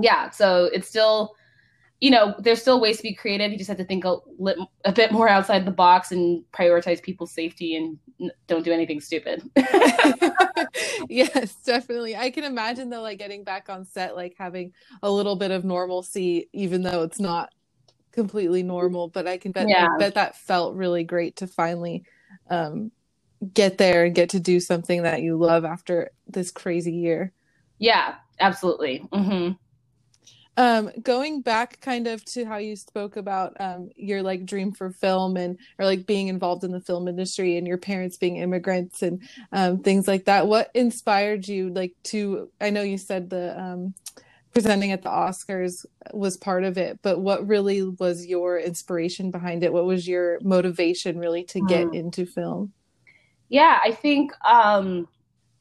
yeah 0.00 0.30
so 0.30 0.70
it's 0.72 0.88
still 0.88 1.34
you 2.00 2.10
know 2.10 2.34
there's 2.38 2.60
still 2.60 2.80
ways 2.80 2.98
to 2.98 3.02
be 3.02 3.12
creative. 3.12 3.50
You 3.50 3.58
just 3.58 3.66
have 3.66 3.76
to 3.78 3.84
think 3.84 4.04
a, 4.04 4.18
a 4.84 4.92
bit 4.92 5.10
more 5.10 5.28
outside 5.28 5.64
the 5.64 5.72
box 5.72 6.12
and 6.12 6.44
prioritize 6.52 7.02
people's 7.02 7.32
safety 7.32 7.74
and 7.74 7.98
don't 8.46 8.64
do 8.64 8.72
anything 8.72 9.00
stupid. 9.00 9.42
Yes 11.08 11.54
definitely. 11.64 12.16
I 12.16 12.30
can 12.30 12.44
imagine 12.44 12.90
though 12.90 13.02
like 13.02 13.18
getting 13.18 13.44
back 13.44 13.68
on 13.68 13.84
set 13.84 14.16
like 14.16 14.34
having 14.36 14.72
a 15.02 15.10
little 15.10 15.36
bit 15.36 15.50
of 15.50 15.64
normalcy 15.64 16.48
even 16.52 16.82
though 16.82 17.02
it's 17.02 17.20
not 17.20 17.50
completely 18.18 18.64
normal 18.64 19.06
but 19.06 19.28
i 19.28 19.36
can 19.36 19.52
bet, 19.52 19.68
yeah. 19.68 19.86
I 19.94 19.96
bet 19.96 20.14
that 20.14 20.36
felt 20.36 20.74
really 20.74 21.04
great 21.04 21.36
to 21.36 21.46
finally 21.46 22.02
um, 22.50 22.90
get 23.54 23.78
there 23.78 24.06
and 24.06 24.14
get 24.14 24.30
to 24.30 24.40
do 24.40 24.58
something 24.58 25.04
that 25.04 25.22
you 25.22 25.36
love 25.36 25.64
after 25.64 26.10
this 26.26 26.50
crazy 26.50 26.94
year 26.94 27.32
yeah 27.78 28.16
absolutely 28.40 29.06
mm-hmm. 29.12 29.52
Um, 30.56 30.90
going 31.00 31.42
back 31.42 31.80
kind 31.80 32.08
of 32.08 32.24
to 32.32 32.44
how 32.44 32.56
you 32.56 32.74
spoke 32.74 33.16
about 33.16 33.54
um, 33.60 33.90
your 33.94 34.24
like 34.24 34.44
dream 34.44 34.72
for 34.72 34.90
film 34.90 35.36
and 35.36 35.56
or 35.78 35.84
like 35.84 36.04
being 36.04 36.26
involved 36.26 36.64
in 36.64 36.72
the 36.72 36.80
film 36.80 37.06
industry 37.06 37.56
and 37.56 37.64
your 37.64 37.78
parents 37.78 38.16
being 38.16 38.38
immigrants 38.38 39.02
and 39.02 39.22
um, 39.52 39.84
things 39.84 40.08
like 40.08 40.24
that 40.24 40.48
what 40.48 40.72
inspired 40.74 41.46
you 41.46 41.70
like 41.70 41.94
to 42.02 42.50
i 42.60 42.70
know 42.70 42.82
you 42.82 42.98
said 42.98 43.30
the 43.30 43.56
um, 43.56 43.94
presenting 44.52 44.92
at 44.92 45.02
the 45.02 45.08
oscars 45.08 45.84
was 46.12 46.36
part 46.36 46.64
of 46.64 46.78
it 46.78 46.98
but 47.02 47.20
what 47.20 47.46
really 47.46 47.82
was 47.82 48.26
your 48.26 48.58
inspiration 48.58 49.30
behind 49.30 49.62
it 49.62 49.72
what 49.72 49.84
was 49.84 50.08
your 50.08 50.38
motivation 50.42 51.18
really 51.18 51.44
to 51.44 51.60
get 51.66 51.86
mm. 51.86 51.94
into 51.94 52.24
film 52.26 52.72
yeah 53.48 53.78
i 53.84 53.92
think 53.92 54.32
um 54.46 55.06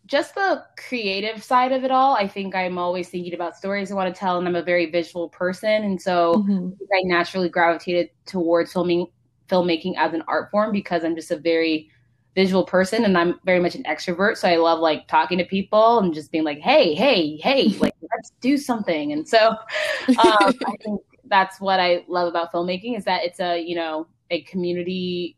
just 0.08 0.36
the 0.36 0.64
creative 0.78 1.44
side 1.44 1.74
of 1.74 1.84
it 1.84 1.92
all, 1.92 2.16
I 2.16 2.28
think 2.28 2.56
I'm 2.56 2.78
always 2.78 3.10
thinking 3.10 3.34
about 3.34 3.58
stories 3.58 3.92
I 3.92 3.96
want 3.96 4.14
to 4.14 4.18
tell, 4.18 4.38
and 4.38 4.48
I'm 4.48 4.56
a 4.56 4.64
very 4.64 4.90
visual 4.90 5.30
person, 5.30 5.84
and 5.84 6.02
so 6.02 6.36
mm-hmm. 6.36 6.70
I, 6.94 7.00
I 7.00 7.02
naturally 7.04 7.50
gravitated 7.50 8.10
towards 8.26 8.72
filming 8.72 9.08
filmmaking 9.50 9.94
as 9.98 10.14
an 10.14 10.24
art 10.28 10.52
form 10.52 10.72
because 10.72 11.04
I'm 11.04 11.16
just 11.16 11.32
a 11.32 11.38
very 11.38 11.90
visual 12.38 12.64
person, 12.64 13.04
and 13.04 13.18
I'm 13.18 13.40
very 13.46 13.60
much 13.60 13.74
an 13.74 13.82
extrovert. 13.86 14.38
So 14.38 14.48
I 14.48 14.58
love 14.58 14.80
like 14.80 15.08
talking 15.08 15.40
to 15.40 15.44
people 15.44 15.98
and 15.98 16.14
just 16.14 16.32
being 16.32 16.44
like, 16.44 16.60
"Hey, 16.60 16.94
hey, 16.94 17.36
hey, 17.38 17.70
like 17.80 17.96
let's 18.14 18.32
do 18.42 18.58
something." 18.58 19.12
And 19.12 19.28
so 19.28 19.50
um, 20.08 20.54
I 20.66 20.76
think 20.84 21.02
that's 21.26 21.60
what 21.60 21.80
I 21.80 22.06
love 22.08 22.28
about 22.28 22.54
filmmaking 22.54 22.96
is 22.96 23.06
that 23.06 23.24
it's 23.24 23.40
a 23.40 23.60
you 23.60 23.76
know 23.76 24.06
a 24.30 24.44
community 24.44 25.36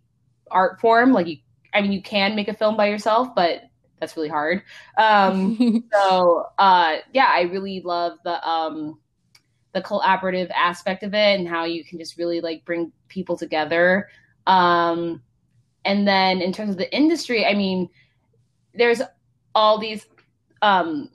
art 0.51 0.82
form. 0.82 1.13
Like 1.13 1.27
you, 1.27 1.38
I 1.74 1.82
mean, 1.82 1.94
you 1.94 2.01
can 2.01 2.36
make 2.36 2.50
a 2.50 2.53
film 2.53 2.75
by 2.75 2.89
yourself, 2.89 3.29
but 3.34 3.62
that's 4.01 4.18
really 4.18 4.27
hard. 4.27 4.62
Um, 4.98 5.88
so 5.94 6.48
uh, 6.58 6.98
yeah, 7.13 7.32
I 7.34 7.44
really 7.44 7.82
love 7.86 8.18
the 8.25 8.46
um, 8.46 9.00
the 9.72 9.82
collaborative 9.82 10.51
aspect 10.51 11.03
of 11.03 11.13
it 11.13 11.39
and 11.39 11.48
how 11.48 11.63
you 11.63 11.86
can 11.86 11.98
just 11.98 12.18
really 12.18 12.41
like 12.41 12.65
bring 12.65 12.91
people 13.08 13.38
together. 13.38 14.10
Um, 14.48 15.22
and 15.86 16.07
then 16.07 16.41
in 16.41 16.51
terms 16.51 16.71
of 16.71 16.77
the 16.77 16.93
industry, 16.95 17.45
I 17.45 17.53
mean, 17.53 17.89
there's 18.74 19.01
all 19.55 19.79
these. 19.79 20.05
Um, 20.62 21.09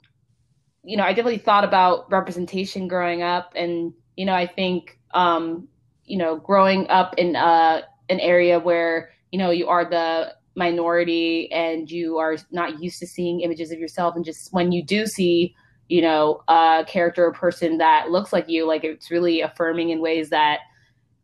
you 0.83 0.97
know, 0.97 1.03
I 1.03 1.09
definitely 1.09 1.39
thought 1.39 1.63
about 1.63 2.11
representation 2.11 2.87
growing 2.87 3.21
up, 3.21 3.53
and 3.55 3.93
you 4.15 4.25
know, 4.25 4.33
I 4.33 4.47
think 4.47 4.99
um, 5.13 5.67
you 6.05 6.17
know, 6.17 6.37
growing 6.37 6.87
up 6.89 7.15
in 7.17 7.35
uh, 7.35 7.81
an 8.09 8.19
area 8.19 8.59
where 8.59 9.09
you 9.31 9.39
know 9.39 9.49
you 9.49 9.67
are 9.67 9.85
the 9.85 10.33
minority 10.55 11.51
and 11.51 11.91
you 11.91 12.17
are 12.17 12.37
not 12.51 12.81
used 12.81 12.99
to 12.99 13.07
seeing 13.07 13.41
images 13.41 13.71
of 13.71 13.79
yourself 13.79 14.15
and 14.15 14.23
just 14.23 14.53
when 14.53 14.71
you 14.71 14.81
do 14.81 15.05
see 15.05 15.53
you 15.89 16.01
know 16.01 16.41
a 16.47 16.85
character 16.87 17.25
or 17.25 17.33
person 17.33 17.77
that 17.77 18.09
looks 18.09 18.31
like 18.31 18.47
you 18.47 18.65
like 18.65 18.83
it's 18.83 19.11
really 19.11 19.41
affirming 19.41 19.89
in 19.89 19.99
ways 19.99 20.29
that 20.29 20.59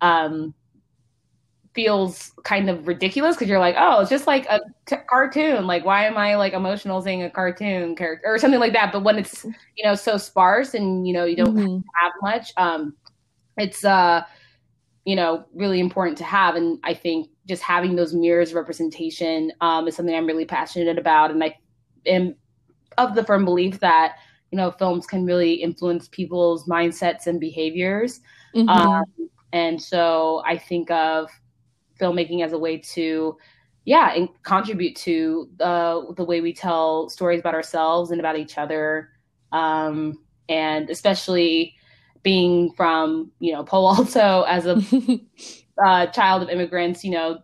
um 0.01 0.53
feels 1.73 2.33
kind 2.43 2.69
of 2.69 2.85
ridiculous 2.85 3.35
because 3.35 3.47
you're 3.47 3.59
like 3.59 3.75
oh 3.77 4.01
it's 4.01 4.09
just 4.09 4.27
like 4.27 4.45
a 4.47 4.59
t- 4.85 4.95
cartoon 5.09 5.65
like 5.65 5.85
why 5.85 6.05
am 6.05 6.17
i 6.17 6.35
like 6.35 6.51
emotional 6.51 7.01
seeing 7.01 7.23
a 7.23 7.29
cartoon 7.29 7.95
character 7.95 8.27
or 8.27 8.37
something 8.37 8.59
like 8.59 8.73
that 8.73 8.91
but 8.91 9.03
when 9.03 9.17
it's 9.17 9.45
you 9.45 9.83
know 9.83 9.95
so 9.95 10.17
sparse 10.17 10.73
and 10.73 11.07
you 11.07 11.13
know 11.13 11.23
you 11.23 11.35
don't 11.35 11.55
mm-hmm. 11.55 11.79
have 12.01 12.11
much 12.21 12.51
um 12.57 12.93
it's 13.57 13.85
uh 13.85 14.21
you 15.05 15.15
know 15.15 15.45
really 15.53 15.79
important 15.79 16.17
to 16.17 16.25
have 16.25 16.55
and 16.55 16.77
i 16.83 16.93
think 16.93 17.29
just 17.47 17.63
having 17.63 17.95
those 17.95 18.13
mirrors 18.13 18.53
representation 18.53 19.51
um, 19.61 19.87
is 19.87 19.95
something 19.95 20.15
I'm 20.15 20.25
really 20.25 20.45
passionate 20.45 20.97
about, 20.97 21.31
and 21.31 21.43
I 21.43 21.55
am 22.05 22.35
of 22.97 23.15
the 23.15 23.23
firm 23.23 23.45
belief 23.45 23.79
that 23.79 24.17
you 24.51 24.57
know 24.57 24.71
films 24.71 25.07
can 25.07 25.25
really 25.25 25.53
influence 25.53 26.07
people's 26.07 26.65
mindsets 26.65 27.27
and 27.27 27.39
behaviors. 27.39 28.21
Mm-hmm. 28.55 28.69
Um, 28.69 29.05
and 29.53 29.81
so 29.81 30.41
I 30.45 30.57
think 30.57 30.91
of 30.91 31.29
filmmaking 32.01 32.43
as 32.43 32.53
a 32.53 32.57
way 32.57 32.77
to, 32.77 33.37
yeah, 33.85 34.13
and 34.13 34.29
contribute 34.43 34.95
to 34.97 35.49
the 35.57 36.13
the 36.17 36.23
way 36.23 36.41
we 36.41 36.53
tell 36.53 37.09
stories 37.09 37.39
about 37.39 37.53
ourselves 37.55 38.11
and 38.11 38.19
about 38.19 38.37
each 38.37 38.57
other, 38.57 39.09
um, 39.51 40.17
and 40.49 40.89
especially 40.89 41.75
being 42.23 42.71
from 42.73 43.31
you 43.39 43.53
know 43.53 43.63
Palo 43.63 43.95
Alto 43.95 44.43
as 44.43 44.65
a 44.65 44.81
uh, 45.85 46.07
child 46.07 46.43
of 46.43 46.49
immigrants, 46.49 47.03
you 47.03 47.11
know, 47.11 47.39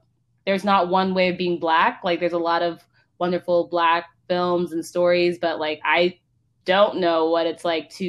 there's 0.45 0.63
not 0.63 0.89
one 0.89 1.13
way 1.13 1.29
of 1.29 1.37
being 1.37 1.59
black. 1.59 2.01
Like 2.03 2.19
there's 2.19 2.33
a 2.33 2.37
lot 2.37 2.61
of 2.61 2.81
wonderful 3.19 3.67
black 3.67 4.05
films 4.27 4.71
and 4.73 4.85
stories, 4.85 5.37
but 5.39 5.59
like 5.59 5.79
I 5.83 6.19
don't 6.65 6.99
know 6.99 7.29
what 7.29 7.47
it's 7.47 7.65
like 7.65 7.89
to, 7.91 8.05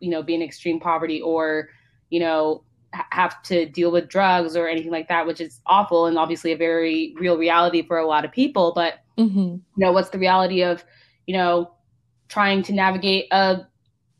you 0.00 0.10
know, 0.10 0.22
be 0.22 0.34
in 0.34 0.42
extreme 0.42 0.80
poverty 0.80 1.20
or, 1.20 1.68
you 2.10 2.20
know, 2.20 2.64
have 2.92 3.42
to 3.42 3.66
deal 3.66 3.90
with 3.90 4.08
drugs 4.08 4.56
or 4.56 4.66
anything 4.68 4.90
like 4.90 5.08
that, 5.08 5.26
which 5.26 5.40
is 5.40 5.60
awful 5.66 6.06
and 6.06 6.18
obviously 6.18 6.52
a 6.52 6.56
very 6.56 7.14
real 7.18 7.36
reality 7.36 7.82
for 7.82 7.98
a 7.98 8.06
lot 8.06 8.24
of 8.24 8.32
people. 8.32 8.72
But 8.74 9.00
mm-hmm. 9.16 9.38
you 9.38 9.62
know, 9.76 9.92
what's 9.92 10.10
the 10.10 10.18
reality 10.18 10.62
of, 10.62 10.84
you 11.26 11.36
know, 11.36 11.70
trying 12.28 12.62
to 12.62 12.72
navigate 12.72 13.26
a 13.30 13.66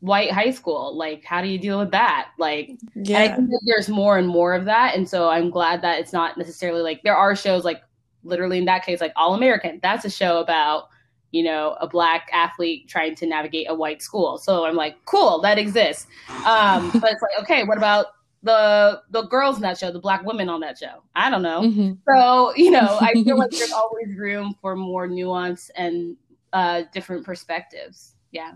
white 0.01 0.31
high 0.31 0.51
school 0.51 0.95
like 0.95 1.25
how 1.25 1.41
do 1.41 1.49
you 1.49 1.57
deal 1.57 1.77
with 1.77 1.91
that 1.91 2.29
like 2.37 2.71
yeah. 2.95 3.19
i 3.19 3.27
think 3.27 3.49
that 3.49 3.61
there's 3.65 3.89
more 3.89 4.17
and 4.17 4.29
more 4.29 4.53
of 4.53 4.63
that 4.63 4.95
and 4.95 5.09
so 5.09 5.27
i'm 5.27 5.49
glad 5.49 5.81
that 5.81 5.99
it's 5.99 6.13
not 6.13 6.37
necessarily 6.37 6.81
like 6.81 7.01
there 7.03 7.15
are 7.15 7.35
shows 7.35 7.65
like 7.65 7.81
literally 8.23 8.57
in 8.57 8.65
that 8.65 8.85
case 8.85 9.01
like 9.01 9.11
all 9.17 9.35
american 9.35 9.77
that's 9.83 10.05
a 10.05 10.09
show 10.09 10.39
about 10.39 10.87
you 11.31 11.43
know 11.43 11.75
a 11.81 11.87
black 11.87 12.29
athlete 12.31 12.87
trying 12.87 13.13
to 13.13 13.25
navigate 13.25 13.69
a 13.69 13.75
white 13.75 14.01
school 14.01 14.37
so 14.37 14.65
i'm 14.65 14.75
like 14.75 14.95
cool 15.03 15.41
that 15.41 15.57
exists 15.57 16.07
um 16.45 16.89
but 17.01 17.11
it's 17.11 17.21
like 17.21 17.41
okay 17.41 17.65
what 17.65 17.77
about 17.77 18.07
the 18.43 19.01
the 19.09 19.23
girls 19.23 19.57
in 19.57 19.61
that 19.61 19.77
show 19.77 19.91
the 19.91 19.99
black 19.99 20.23
women 20.23 20.47
on 20.47 20.61
that 20.61 20.77
show 20.77 21.03
i 21.15 21.29
don't 21.29 21.41
know 21.41 21.61
mm-hmm. 21.61 21.91
so 22.07 22.55
you 22.55 22.71
know 22.71 22.97
i 23.01 23.11
feel 23.13 23.37
like 23.37 23.51
there's 23.51 23.73
always 23.73 24.15
room 24.15 24.55
for 24.61 24.77
more 24.77 25.07
nuance 25.07 25.69
and 25.75 26.15
uh 26.53 26.83
different 26.93 27.25
perspectives 27.25 28.15
yeah 28.31 28.53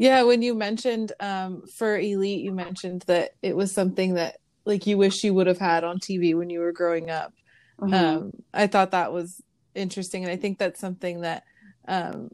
yeah, 0.00 0.22
when 0.22 0.40
you 0.40 0.54
mentioned 0.54 1.12
um, 1.20 1.66
for 1.76 1.98
Elite, 1.98 2.40
you 2.40 2.52
mentioned 2.52 3.02
that 3.06 3.32
it 3.42 3.54
was 3.54 3.70
something 3.70 4.14
that 4.14 4.38
like 4.64 4.86
you 4.86 4.96
wish 4.96 5.22
you 5.22 5.34
would 5.34 5.46
have 5.46 5.58
had 5.58 5.84
on 5.84 5.98
TV 5.98 6.34
when 6.34 6.48
you 6.48 6.60
were 6.60 6.72
growing 6.72 7.10
up. 7.10 7.34
Mm-hmm. 7.78 7.92
Um, 7.92 8.32
I 8.54 8.66
thought 8.66 8.92
that 8.92 9.12
was 9.12 9.42
interesting, 9.74 10.24
and 10.24 10.32
I 10.32 10.36
think 10.36 10.56
that's 10.56 10.80
something 10.80 11.20
that 11.20 11.44
um, 11.86 12.30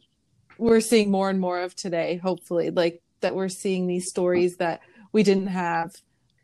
we're 0.59 0.79
seeing 0.79 1.11
more 1.11 1.29
and 1.29 1.41
more 1.41 1.59
of 1.59 1.75
today. 1.75 2.21
Hopefully, 2.23 2.71
like 2.71 3.03
that 3.21 3.35
we're 3.35 3.49
seeing 3.49 3.89
these 3.89 4.09
stories 4.09 4.59
that 4.59 4.79
we 5.11 5.25
didn't 5.25 5.49
have 5.49 5.91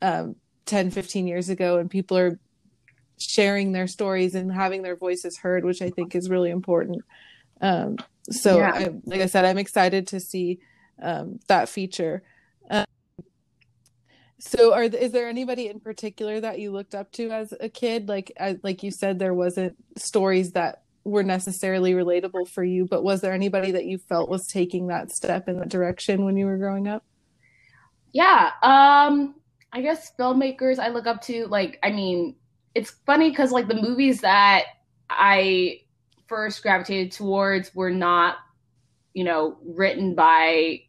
um, 0.02 0.37
10, 0.66 0.90
15 0.90 1.26
years 1.26 1.49
ago, 1.49 1.78
and 1.78 1.90
people 1.90 2.18
are 2.18 2.38
sharing 3.18 3.73
their 3.73 3.87
stories 3.87 4.35
and 4.35 4.52
having 4.52 4.82
their 4.82 4.97
voices 4.97 5.38
heard, 5.38 5.64
which 5.64 5.80
I 5.80 5.90
think 5.90 6.14
is 6.14 6.28
really 6.28 6.50
important. 6.50 7.02
Um, 7.61 7.97
so, 8.30 8.59
yeah. 8.59 8.73
I, 8.75 8.88
like 9.04 9.21
I 9.21 9.26
said, 9.26 9.44
I'm 9.44 9.59
excited 9.59 10.09
to 10.09 10.21
see 10.21 10.59
um, 11.00 11.40
that 11.49 11.68
feature. 11.68 12.23
Um, 12.71 12.85
so, 14.38 14.75
are 14.75 14.82
is 14.82 15.12
there 15.12 15.28
anybody 15.28 15.68
in 15.68 15.80
particular 15.80 16.40
that 16.40 16.59
you 16.59 16.73
looked 16.73 16.94
up 16.94 17.12
to 17.12 17.30
as 17.30 17.54
a 17.61 17.68
kid? 17.68 18.09
Like, 18.09 18.32
as, 18.37 18.59
like 18.62 18.82
you 18.82 18.90
said, 18.90 19.18
there 19.18 19.35
wasn't 19.35 19.76
stories 19.97 20.52
that 20.52 20.82
were 21.04 21.23
necessarily 21.23 21.94
relatable 21.94 22.49
for 22.49 22.64
you, 22.64 22.87
but 22.87 23.02
was 23.02 23.21
there 23.21 23.32
anybody 23.32 23.73
that 23.73 23.85
you 23.85 23.99
felt 23.99 24.28
was 24.28 24.47
taking 24.47 24.88
that 24.88 25.11
step 25.11 25.49
in 25.49 25.59
that 25.59 25.68
direction 25.68 26.25
when 26.25 26.37
you 26.37 26.47
were 26.47 26.59
growing 26.59 26.87
up? 26.87 27.04
Yeah, 28.12 28.50
um, 28.62 29.35
I 29.73 29.81
guess 29.81 30.12
filmmakers 30.19 30.79
I 30.79 30.88
look 30.88 31.07
up 31.07 31.23
to. 31.23 31.47
Like, 31.47 31.79
I 31.83 31.91
mean, 31.91 32.37
it's 32.75 32.91
funny 33.07 33.31
because 33.31 33.52
like 33.52 33.69
the 33.69 33.81
movies 33.81 34.21
that 34.21 34.64
I 35.09 35.81
first 36.26 36.62
gravitated 36.62 37.12
towards 37.12 37.75
were 37.75 37.91
not, 37.91 38.37
you 39.14 39.25
know, 39.25 39.59
written 39.64 40.14
by 40.14 40.83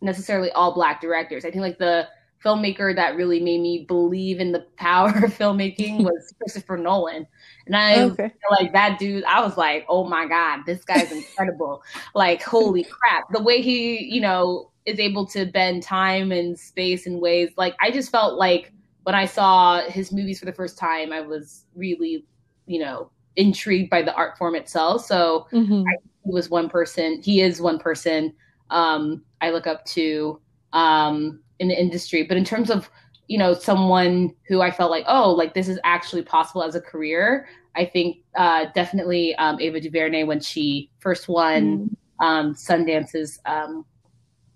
necessarily 0.00 0.50
all 0.52 0.74
black 0.74 1.00
directors. 1.00 1.44
I 1.44 1.50
think 1.50 1.62
like 1.62 1.78
the 1.78 2.08
filmmaker 2.44 2.94
that 2.94 3.16
really 3.16 3.40
made 3.40 3.60
me 3.60 3.84
believe 3.86 4.40
in 4.40 4.52
the 4.52 4.66
power 4.76 5.08
of 5.08 5.36
filmmaking 5.36 6.02
was 6.04 6.34
Christopher 6.38 6.76
Nolan. 6.76 7.26
And 7.66 7.76
I 7.76 8.02
okay. 8.02 8.32
like 8.50 8.72
that 8.72 8.98
dude, 8.98 9.24
I 9.24 9.40
was 9.40 9.56
like, 9.56 9.84
oh 9.88 10.04
my 10.04 10.26
God, 10.26 10.62
this 10.66 10.84
guy's 10.84 11.12
incredible. 11.12 11.82
like, 12.14 12.42
holy 12.42 12.84
crap. 12.84 13.30
The 13.32 13.42
way 13.42 13.60
he, 13.60 14.04
you 14.04 14.20
know, 14.20 14.70
is 14.86 14.98
able 14.98 15.26
to 15.26 15.46
bend 15.46 15.82
time 15.82 16.32
and 16.32 16.58
space 16.58 17.06
in 17.06 17.20
ways 17.20 17.50
like 17.56 17.76
I 17.80 17.90
just 17.90 18.10
felt 18.10 18.38
like 18.38 18.72
when 19.02 19.14
I 19.14 19.26
saw 19.26 19.82
his 19.82 20.10
movies 20.10 20.38
for 20.38 20.46
the 20.46 20.52
first 20.52 20.78
time, 20.78 21.12
I 21.12 21.20
was 21.20 21.64
really, 21.74 22.24
you 22.66 22.80
know, 22.80 23.10
intrigued 23.36 23.90
by 23.90 24.02
the 24.02 24.14
art 24.14 24.36
form 24.36 24.54
itself. 24.54 25.04
So 25.04 25.46
mm-hmm. 25.52 25.82
I, 25.86 25.96
he 26.24 26.30
was 26.30 26.50
one 26.50 26.68
person. 26.68 27.20
He 27.22 27.40
is 27.40 27.60
one 27.60 27.78
person 27.78 28.34
um, 28.70 29.22
I 29.40 29.50
look 29.50 29.66
up 29.66 29.84
to 29.86 30.40
um, 30.72 31.40
in 31.60 31.68
the 31.68 31.80
industry. 31.80 32.24
But 32.24 32.36
in 32.36 32.44
terms 32.44 32.70
of 32.70 32.90
you 33.28 33.38
know 33.38 33.54
someone 33.54 34.34
who 34.48 34.60
I 34.60 34.72
felt 34.72 34.90
like 34.90 35.04
oh 35.06 35.30
like 35.30 35.54
this 35.54 35.68
is 35.68 35.78
actually 35.84 36.22
possible 36.22 36.64
as 36.64 36.74
a 36.74 36.80
career, 36.80 37.46
I 37.76 37.84
think 37.84 38.18
uh, 38.36 38.66
definitely 38.74 39.36
um, 39.36 39.60
Ava 39.60 39.80
DuVernay 39.80 40.24
when 40.24 40.40
she 40.40 40.90
first 40.98 41.28
won 41.28 41.90
mm. 42.20 42.26
um, 42.26 42.54
Sundance's 42.56 43.38
um, 43.46 43.84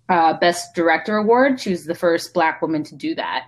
uh, 0.09 0.33
Best 0.33 0.75
Director 0.75 1.15
award. 1.15 1.61
She 1.61 1.69
was 1.69 1.85
the 1.85 1.95
first 1.95 2.33
Black 2.33 2.61
woman 2.61 2.83
to 2.83 2.95
do 2.95 3.15
that, 3.15 3.45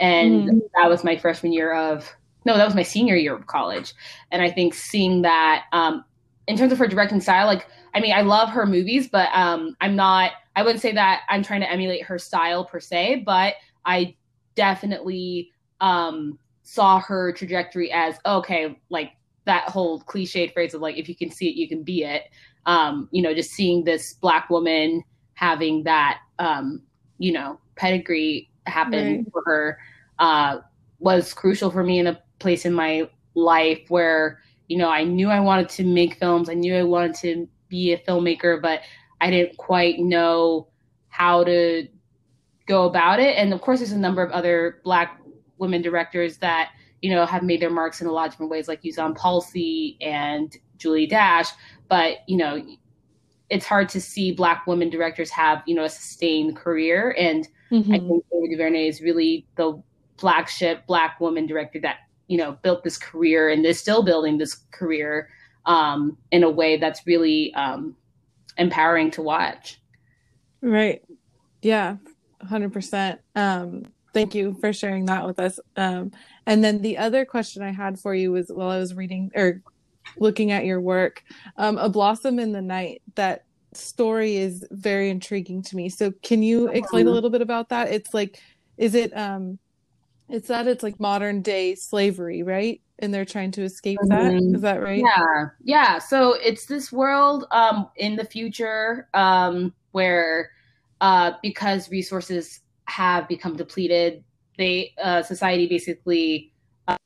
and 0.00 0.48
mm. 0.48 0.60
that 0.80 0.88
was 0.88 1.04
my 1.04 1.18
freshman 1.18 1.52
year 1.52 1.74
of 1.74 2.10
no, 2.44 2.56
that 2.56 2.64
was 2.64 2.74
my 2.74 2.82
senior 2.82 3.14
year 3.14 3.34
of 3.34 3.46
college. 3.46 3.92
And 4.30 4.42
I 4.42 4.50
think 4.50 4.74
seeing 4.74 5.22
that 5.22 5.64
um, 5.72 6.04
in 6.52 6.58
terms 6.58 6.70
of 6.70 6.78
her 6.78 6.86
directing 6.86 7.20
style, 7.20 7.46
like 7.46 7.66
I 7.94 8.00
mean, 8.00 8.12
I 8.12 8.20
love 8.20 8.50
her 8.50 8.66
movies, 8.66 9.08
but 9.08 9.30
um, 9.32 9.74
I'm 9.80 9.96
not. 9.96 10.32
I 10.54 10.62
wouldn't 10.62 10.82
say 10.82 10.92
that 10.92 11.22
I'm 11.30 11.42
trying 11.42 11.62
to 11.62 11.70
emulate 11.70 12.02
her 12.04 12.18
style 12.18 12.62
per 12.66 12.78
se, 12.78 13.22
but 13.24 13.54
I 13.86 14.14
definitely 14.54 15.50
um, 15.80 16.38
saw 16.62 17.00
her 17.00 17.32
trajectory 17.32 17.90
as 17.90 18.16
okay, 18.26 18.78
like 18.90 19.12
that 19.46 19.70
whole 19.70 20.02
cliched 20.02 20.52
phrase 20.52 20.74
of 20.74 20.82
like 20.82 20.98
if 20.98 21.08
you 21.08 21.16
can 21.16 21.30
see 21.30 21.48
it, 21.48 21.56
you 21.56 21.66
can 21.66 21.82
be 21.82 22.04
it. 22.04 22.24
Um, 22.66 23.08
you 23.12 23.22
know, 23.22 23.32
just 23.34 23.52
seeing 23.52 23.84
this 23.84 24.12
black 24.12 24.50
woman 24.50 25.02
having 25.32 25.84
that 25.84 26.18
um, 26.38 26.82
you 27.16 27.32
know 27.32 27.58
pedigree 27.76 28.50
happen 28.66 29.16
right. 29.16 29.32
for 29.32 29.42
her 29.46 29.78
uh, 30.18 30.58
was 30.98 31.32
crucial 31.32 31.70
for 31.70 31.82
me 31.82 31.98
in 31.98 32.08
a 32.08 32.22
place 32.40 32.66
in 32.66 32.74
my 32.74 33.08
life 33.34 33.80
where 33.88 34.42
you 34.68 34.78
know 34.78 34.88
I 34.88 35.04
knew 35.04 35.28
I 35.28 35.40
wanted 35.40 35.68
to 35.70 35.84
make 35.84 36.18
films. 36.18 36.48
I 36.48 36.54
knew 36.54 36.76
I 36.76 36.82
wanted 36.82 37.14
to 37.16 37.48
be 37.68 37.92
a 37.92 37.98
filmmaker, 37.98 38.60
but 38.60 38.80
I 39.20 39.30
didn't 39.30 39.56
quite 39.56 39.98
know 39.98 40.68
how 41.08 41.44
to 41.44 41.86
go 42.66 42.84
about 42.84 43.20
it. 43.20 43.36
And 43.36 43.52
of 43.52 43.60
course, 43.60 43.80
there's 43.80 43.92
a 43.92 43.98
number 43.98 44.22
of 44.22 44.30
other 44.32 44.80
Black 44.84 45.20
women 45.58 45.82
directors 45.82 46.38
that 46.38 46.70
you 47.00 47.10
know 47.10 47.26
have 47.26 47.42
made 47.42 47.60
their 47.60 47.70
marks 47.70 48.00
in 48.00 48.06
a 48.06 48.12
lot 48.12 48.26
of 48.26 48.32
different 48.32 48.50
ways, 48.50 48.68
like 48.68 48.82
Euzhan 48.82 49.16
Palcy 49.16 49.96
and 50.00 50.56
Julie 50.78 51.06
Dash. 51.06 51.48
But 51.88 52.18
you 52.26 52.36
know, 52.36 52.64
it's 53.50 53.66
hard 53.66 53.88
to 53.90 54.00
see 54.00 54.32
Black 54.32 54.66
women 54.66 54.90
directors 54.90 55.30
have 55.30 55.62
you 55.66 55.74
know 55.74 55.84
a 55.84 55.88
sustained 55.88 56.56
career. 56.56 57.14
And 57.18 57.48
mm-hmm. 57.70 57.92
I 57.92 57.98
think 57.98 58.24
Ava 58.32 58.48
DuVernay 58.50 58.88
is 58.88 59.00
really 59.00 59.46
the 59.56 59.82
flagship 60.16 60.86
Black 60.86 61.20
woman 61.20 61.46
director 61.46 61.80
that 61.80 61.96
you 62.32 62.38
know 62.38 62.52
built 62.62 62.82
this 62.82 62.96
career 62.96 63.50
and 63.50 63.66
is 63.66 63.78
still 63.78 64.02
building 64.02 64.38
this 64.38 64.54
career 64.70 65.28
um, 65.66 66.16
in 66.30 66.42
a 66.44 66.48
way 66.48 66.78
that's 66.78 67.06
really 67.06 67.52
um, 67.52 67.94
empowering 68.56 69.10
to 69.10 69.20
watch. 69.20 69.78
Right. 70.62 71.02
Yeah, 71.60 71.96
100%. 72.42 73.18
Um, 73.36 73.82
thank 74.14 74.34
you 74.34 74.56
for 74.62 74.72
sharing 74.72 75.04
that 75.06 75.26
with 75.26 75.38
us. 75.38 75.60
Um, 75.76 76.12
and 76.46 76.64
then 76.64 76.80
the 76.80 76.96
other 76.96 77.26
question 77.26 77.62
I 77.62 77.70
had 77.70 77.98
for 77.98 78.14
you 78.14 78.32
was 78.32 78.48
while 78.48 78.70
I 78.70 78.78
was 78.78 78.94
reading 78.94 79.30
or 79.34 79.60
looking 80.16 80.52
at 80.52 80.64
your 80.64 80.80
work, 80.80 81.22
um, 81.58 81.76
A 81.76 81.90
Blossom 81.90 82.38
in 82.38 82.52
the 82.52 82.62
Night, 82.62 83.02
that 83.16 83.44
story 83.74 84.36
is 84.36 84.66
very 84.70 85.10
intriguing 85.10 85.62
to 85.64 85.76
me. 85.76 85.90
So 85.90 86.12
can 86.22 86.42
you 86.42 86.68
explain 86.68 87.06
a 87.08 87.10
little 87.10 87.30
bit 87.30 87.42
about 87.42 87.68
that? 87.68 87.92
It's 87.92 88.14
like, 88.14 88.40
is 88.78 88.94
it, 88.94 89.14
um, 89.14 89.58
it's 90.32 90.48
that 90.48 90.66
it's 90.66 90.82
like 90.82 90.98
modern 90.98 91.42
day 91.42 91.74
slavery, 91.76 92.42
right? 92.42 92.80
and 93.02 93.12
they're 93.12 93.24
trying 93.24 93.50
to 93.50 93.62
escape 93.62 93.98
that. 94.04 94.32
Mm-hmm. 94.32 94.54
Is 94.54 94.62
that 94.62 94.80
right? 94.80 95.02
Yeah, 95.04 95.46
yeah. 95.64 95.98
So 95.98 96.34
it's 96.34 96.66
this 96.66 96.92
world 96.92 97.46
um, 97.50 97.88
in 97.96 98.14
the 98.14 98.24
future 98.24 99.08
um, 99.12 99.74
where 99.90 100.52
uh, 101.00 101.32
because 101.42 101.90
resources 101.90 102.60
have 102.84 103.26
become 103.26 103.56
depleted, 103.56 104.22
they 104.56 104.94
uh, 105.02 105.22
society 105.22 105.66
basically 105.66 106.52
uh, 106.86 106.96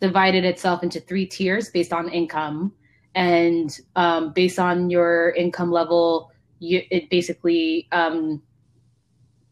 divided 0.00 0.44
itself 0.44 0.82
into 0.82 0.98
three 1.00 1.24
tiers 1.24 1.70
based 1.70 1.92
on 1.92 2.08
income, 2.08 2.72
and 3.14 3.78
um, 3.94 4.32
based 4.32 4.58
on 4.58 4.90
your 4.90 5.30
income 5.30 5.70
level, 5.70 6.32
you, 6.58 6.82
it 6.90 7.08
basically 7.10 7.86
um, 7.92 8.42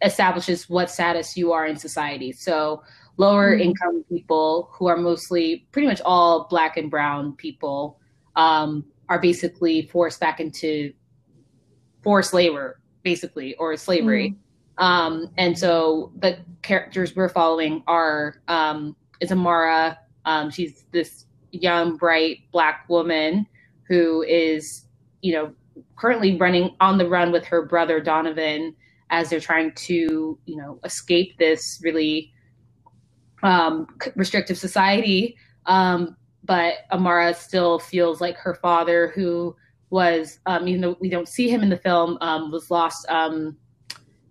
establishes 0.03 0.69
what 0.69 0.91
status 0.91 1.37
you 1.37 1.53
are 1.53 1.67
in 1.67 1.77
society. 1.77 2.33
So 2.33 2.83
lower 3.21 3.53
mm-hmm. 3.53 3.63
income 3.63 4.05
people 4.09 4.71
who 4.73 4.87
are 4.87 4.97
mostly 4.97 5.67
pretty 5.73 5.87
much 5.87 6.01
all 6.05 6.47
black 6.49 6.77
and 6.79 6.91
brown 6.91 7.35
people 7.35 8.01
um, 8.35 8.85
are 9.09 9.21
basically 9.21 9.83
forced 9.83 10.19
back 10.19 10.41
into 10.41 10.93
forced 12.03 12.33
labor 12.33 12.81
basically 13.03 13.55
or 13.57 13.77
slavery 13.77 14.31
mm-hmm. 14.31 14.83
um, 14.83 15.31
and 15.37 15.59
so 15.59 16.11
the 16.21 16.39
characters 16.63 17.15
we're 17.15 17.29
following 17.29 17.83
are 17.87 18.41
um, 18.49 18.97
is 19.21 19.31
amara 19.31 19.99
um, 20.25 20.51
she's 20.51 20.87
this 20.93 21.27
young 21.53 21.97
bright 21.99 22.39
black 22.53 22.89
woman 22.89 23.47
who 23.83 24.23
is 24.23 24.87
you 25.21 25.35
know 25.35 25.53
currently 25.97 26.39
running 26.39 26.75
on 26.81 26.97
the 26.97 27.07
run 27.07 27.31
with 27.31 27.45
her 27.45 27.67
brother 27.67 28.01
donovan 28.01 28.75
as 29.11 29.31
they're 29.31 29.41
trying 29.41 29.73
to 29.75 30.39
you 30.45 30.57
know 30.57 30.81
escape 30.85 31.37
this 31.39 31.81
really 31.83 32.33
um, 33.43 33.87
restrictive 34.17 34.59
society. 34.59 35.37
Um, 35.67 36.17
but 36.45 36.75
Amara 36.91 37.35
still 37.35 37.79
feels 37.79 38.21
like 38.21 38.37
her 38.37 38.55
father, 38.55 39.13
who 39.15 39.55
was, 39.91 40.39
um, 40.47 40.69
even 40.69 40.81
though 40.81 40.97
we 41.01 41.11
don't 41.11 41.29
see 41.29 41.49
him 41.49 41.63
in 41.63 41.69
the 41.69 41.77
film, 41.77 42.17
um, 42.21 42.51
was 42.51 42.71
lost, 42.71 43.07
um, 43.09 43.57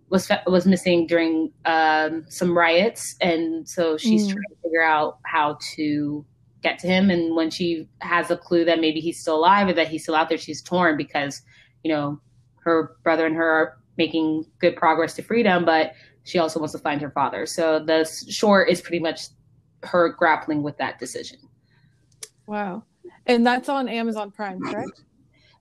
was 0.09 0.29
was 0.47 0.65
missing 0.65 1.05
during 1.05 1.51
um, 1.65 2.25
some 2.29 2.57
riots, 2.57 3.15
and 3.21 3.67
so 3.67 3.95
she's 3.95 4.23
mm. 4.23 4.31
trying 4.31 4.49
to 4.49 4.55
figure 4.63 4.83
out 4.83 5.19
how 5.25 5.57
to 5.75 6.25
get 6.63 6.79
to 6.79 6.87
him. 6.87 7.11
And 7.11 7.35
when 7.35 7.51
she 7.51 7.87
has 8.01 8.31
a 8.31 8.37
clue 8.37 8.65
that 8.65 8.79
maybe 8.79 8.99
he's 8.99 9.19
still 9.19 9.35
alive 9.35 9.67
or 9.67 9.73
that 9.73 9.87
he's 9.87 10.03
still 10.03 10.15
out 10.15 10.29
there, 10.29 10.37
she's 10.37 10.63
torn 10.63 10.97
because 10.97 11.43
you 11.83 11.91
know 11.91 12.19
her 12.63 12.95
brother 13.03 13.27
and 13.27 13.35
her 13.35 13.49
are 13.49 13.77
making 13.99 14.45
good 14.57 14.75
progress 14.75 15.13
to 15.15 15.21
freedom, 15.21 15.63
but 15.63 15.93
she 16.23 16.39
also 16.39 16.59
wants 16.59 16.73
to 16.73 16.79
find 16.79 16.99
her 17.01 17.11
father. 17.11 17.45
So 17.45 17.77
the 17.77 18.03
short 18.29 18.69
is 18.69 18.81
pretty 18.81 18.99
much 18.99 19.27
her 19.83 20.09
grappling 20.09 20.63
with 20.63 20.77
that 20.77 20.97
decision. 20.97 21.37
Wow. 22.47 22.83
And 23.27 23.45
that's 23.45 23.69
on 23.69 23.87
Amazon 23.87 24.31
Prime, 24.31 24.59
correct? 24.59 25.03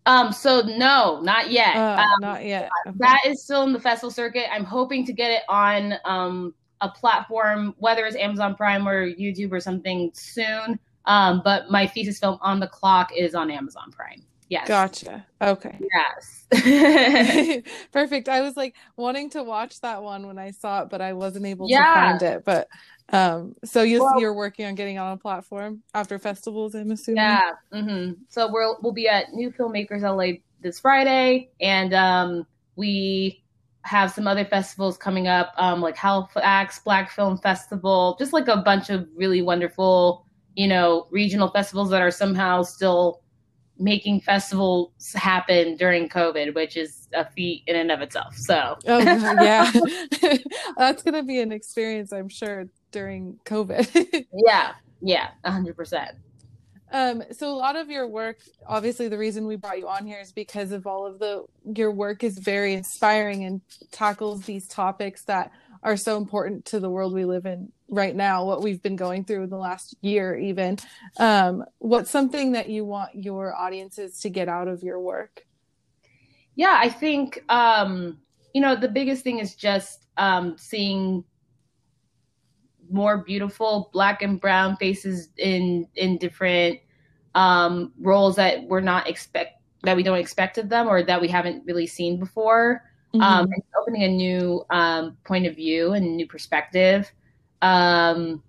Um, 0.06 0.32
so 0.32 0.62
no, 0.62 1.20
not 1.20 1.50
yet. 1.50 1.76
Uh, 1.76 2.00
um, 2.00 2.20
not 2.20 2.44
yet. 2.44 2.70
Okay. 2.86 2.96
That 3.00 3.20
is 3.26 3.42
still 3.42 3.64
in 3.64 3.74
the 3.74 3.80
festival 3.80 4.10
circuit. 4.10 4.46
I'm 4.50 4.64
hoping 4.64 5.04
to 5.04 5.12
get 5.12 5.30
it 5.30 5.42
on 5.48 5.94
um, 6.06 6.54
a 6.80 6.88
platform, 6.88 7.74
whether 7.78 8.06
it's 8.06 8.16
Amazon 8.16 8.54
Prime 8.54 8.88
or 8.88 9.06
YouTube 9.06 9.52
or 9.52 9.60
something 9.60 10.10
soon. 10.14 10.78
Um, 11.04 11.42
but 11.44 11.70
my 11.70 11.86
thesis 11.86 12.18
film 12.18 12.38
on 12.40 12.60
the 12.60 12.68
clock 12.68 13.10
is 13.14 13.34
on 13.34 13.50
Amazon 13.50 13.90
Prime. 13.90 14.22
Yes. 14.48 14.66
Gotcha. 14.66 15.26
Okay. 15.40 15.78
Yes. 15.92 16.46
Perfect. 17.92 18.28
I 18.28 18.40
was 18.40 18.56
like 18.56 18.74
wanting 18.96 19.30
to 19.30 19.42
watch 19.42 19.80
that 19.82 20.02
one 20.02 20.26
when 20.26 20.38
I 20.38 20.52
saw 20.52 20.82
it, 20.82 20.88
but 20.88 21.00
I 21.00 21.12
wasn't 21.12 21.46
able 21.46 21.68
yeah. 21.68 21.78
to 21.78 22.00
find 22.00 22.22
it. 22.22 22.44
But 22.44 22.68
um, 23.10 23.54
so 23.64 23.82
you 23.82 24.02
well, 24.02 24.20
you're 24.20 24.34
working 24.34 24.66
on 24.66 24.74
getting 24.74 24.98
on 24.98 25.12
a 25.12 25.16
platform 25.16 25.82
after 25.94 26.18
festivals, 26.18 26.74
I'm 26.74 26.90
assuming. 26.90 27.22
Yeah. 27.22 27.52
Mm-hmm. 27.72 28.22
So 28.28 28.50
we'll 28.50 28.78
we'll 28.82 28.92
be 28.92 29.08
at 29.08 29.32
New 29.32 29.50
Filmmakers 29.50 30.02
LA 30.02 30.38
this 30.60 30.80
Friday, 30.80 31.50
and 31.60 31.92
um, 31.94 32.46
we 32.76 33.42
have 33.82 34.10
some 34.10 34.26
other 34.26 34.44
festivals 34.44 34.98
coming 34.98 35.28
up, 35.28 35.52
um, 35.56 35.80
like 35.80 35.96
Halifax 35.96 36.80
Black 36.80 37.10
Film 37.10 37.38
Festival, 37.38 38.16
just 38.18 38.32
like 38.32 38.48
a 38.48 38.58
bunch 38.58 38.90
of 38.90 39.08
really 39.14 39.40
wonderful, 39.40 40.26
you 40.54 40.68
know, 40.68 41.06
regional 41.10 41.48
festivals 41.50 41.90
that 41.90 42.02
are 42.02 42.10
somehow 42.10 42.62
still 42.62 43.22
making 43.78 44.20
festivals 44.20 44.90
happen 45.14 45.76
during 45.76 46.08
COVID, 46.08 46.54
which 46.54 46.76
is 46.76 47.08
a 47.14 47.24
feat 47.30 47.62
in 47.66 47.76
and 47.76 47.90
of 47.90 48.00
itself. 48.00 48.34
So, 48.36 48.76
oh, 48.86 48.98
yeah, 49.42 49.70
that's 50.76 51.02
going 51.02 51.14
to 51.14 51.22
be 51.22 51.40
an 51.40 51.52
experience, 51.52 52.12
I'm 52.12 52.28
sure, 52.28 52.68
during 52.90 53.38
COVID. 53.44 54.26
yeah, 54.32 54.72
yeah, 55.00 55.28
100%. 55.44 56.10
Um, 56.90 57.22
so 57.32 57.50
a 57.50 57.54
lot 57.54 57.76
of 57.76 57.90
your 57.90 58.08
work, 58.08 58.38
obviously, 58.66 59.08
the 59.08 59.18
reason 59.18 59.46
we 59.46 59.56
brought 59.56 59.78
you 59.78 59.88
on 59.88 60.06
here 60.06 60.20
is 60.20 60.32
because 60.32 60.72
of 60.72 60.86
all 60.86 61.06
of 61.06 61.18
the 61.18 61.44
your 61.76 61.92
work 61.92 62.24
is 62.24 62.38
very 62.38 62.72
inspiring 62.72 63.44
and 63.44 63.60
tackles 63.90 64.42
these 64.42 64.66
topics 64.66 65.24
that 65.24 65.52
are 65.82 65.96
so 65.96 66.16
important 66.16 66.64
to 66.64 66.80
the 66.80 66.90
world 66.90 67.12
we 67.12 67.24
live 67.24 67.46
in 67.46 67.70
right 67.88 68.14
now 68.14 68.44
what 68.44 68.62
we've 68.62 68.82
been 68.82 68.96
going 68.96 69.24
through 69.24 69.44
in 69.44 69.50
the 69.50 69.56
last 69.56 69.94
year 70.00 70.36
even 70.36 70.76
um, 71.18 71.64
what's 71.78 72.10
something 72.10 72.52
that 72.52 72.68
you 72.68 72.84
want 72.84 73.14
your 73.14 73.54
audiences 73.54 74.20
to 74.20 74.28
get 74.28 74.48
out 74.48 74.68
of 74.68 74.82
your 74.82 75.00
work 75.00 75.46
yeah 76.54 76.76
i 76.80 76.88
think 76.88 77.42
um, 77.48 78.18
you 78.54 78.60
know 78.60 78.74
the 78.76 78.88
biggest 78.88 79.24
thing 79.24 79.38
is 79.38 79.54
just 79.54 80.06
um, 80.16 80.56
seeing 80.58 81.24
more 82.90 83.18
beautiful 83.18 83.90
black 83.92 84.22
and 84.22 84.40
brown 84.40 84.76
faces 84.76 85.28
in 85.36 85.86
in 85.96 86.18
different 86.18 86.78
um, 87.34 87.92
roles 88.00 88.36
that 88.36 88.64
we're 88.64 88.80
not 88.80 89.08
expect 89.08 89.58
that 89.82 89.96
we 89.96 90.02
don't 90.02 90.18
expect 90.18 90.58
of 90.58 90.68
them 90.68 90.88
or 90.88 91.02
that 91.02 91.20
we 91.20 91.28
haven't 91.28 91.64
really 91.66 91.86
seen 91.86 92.18
before. 92.18 92.82
Mm-hmm. 93.14 93.22
Um, 93.22 93.50
opening 93.80 94.02
a 94.02 94.08
new 94.08 94.64
um, 94.70 95.16
point 95.24 95.46
of 95.46 95.56
view 95.56 95.92
and 95.92 96.16
new 96.16 96.26
perspective. 96.26 97.10
Um, 97.62 98.42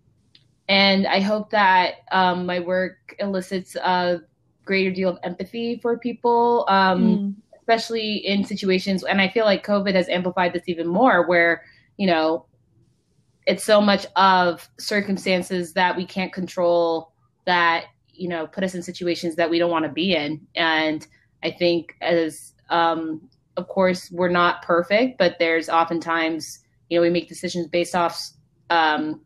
and 0.68 1.08
I 1.08 1.22
hope 1.22 1.50
that 1.52 1.96
um, 2.12 2.46
my 2.46 2.60
work 2.60 3.16
elicits 3.20 3.76
a 3.76 4.20
greater 4.66 4.92
deal 4.92 5.10
of 5.10 5.18
empathy 5.24 5.80
for 5.82 5.98
people, 5.98 6.66
mm. 6.70 7.34
especially 7.58 8.18
in 8.18 8.44
situations. 8.44 9.04
And 9.04 9.22
I 9.22 9.30
feel 9.30 9.46
like 9.46 9.66
COVID 9.66 9.96
has 9.96 10.10
amplified 10.10 10.54
this 10.54 10.68
even 10.68 10.88
more, 10.88 11.26
where 11.26 11.64
you 11.98 12.06
know 12.06 12.46
it's 13.50 13.64
so 13.64 13.82
much 13.82 14.06
of 14.16 14.70
circumstances 14.78 15.74
that 15.74 15.98
we 15.98 16.06
can't 16.06 16.32
control 16.32 17.14
that 17.46 17.86
you 18.14 18.28
know 18.28 18.46
put 18.46 18.64
us 18.64 18.76
in 18.76 18.84
situations 18.84 19.36
that 19.36 19.50
we 19.50 19.58
don't 19.58 19.72
want 19.72 19.86
to 19.86 19.92
be 19.92 20.14
in 20.14 20.40
and 20.56 21.08
i 21.44 21.50
think 21.50 21.96
as 22.02 22.54
um, 22.70 23.28
of 23.60 23.68
course 23.68 24.10
we're 24.12 24.30
not 24.30 24.62
perfect 24.64 25.18
but 25.18 25.36
there's 25.38 25.70
oftentimes 25.70 26.60
you 26.90 26.98
know 26.98 27.02
we 27.02 27.10
make 27.10 27.28
decisions 27.28 27.68
based 27.68 27.94
off 27.94 28.20
um, 28.70 29.22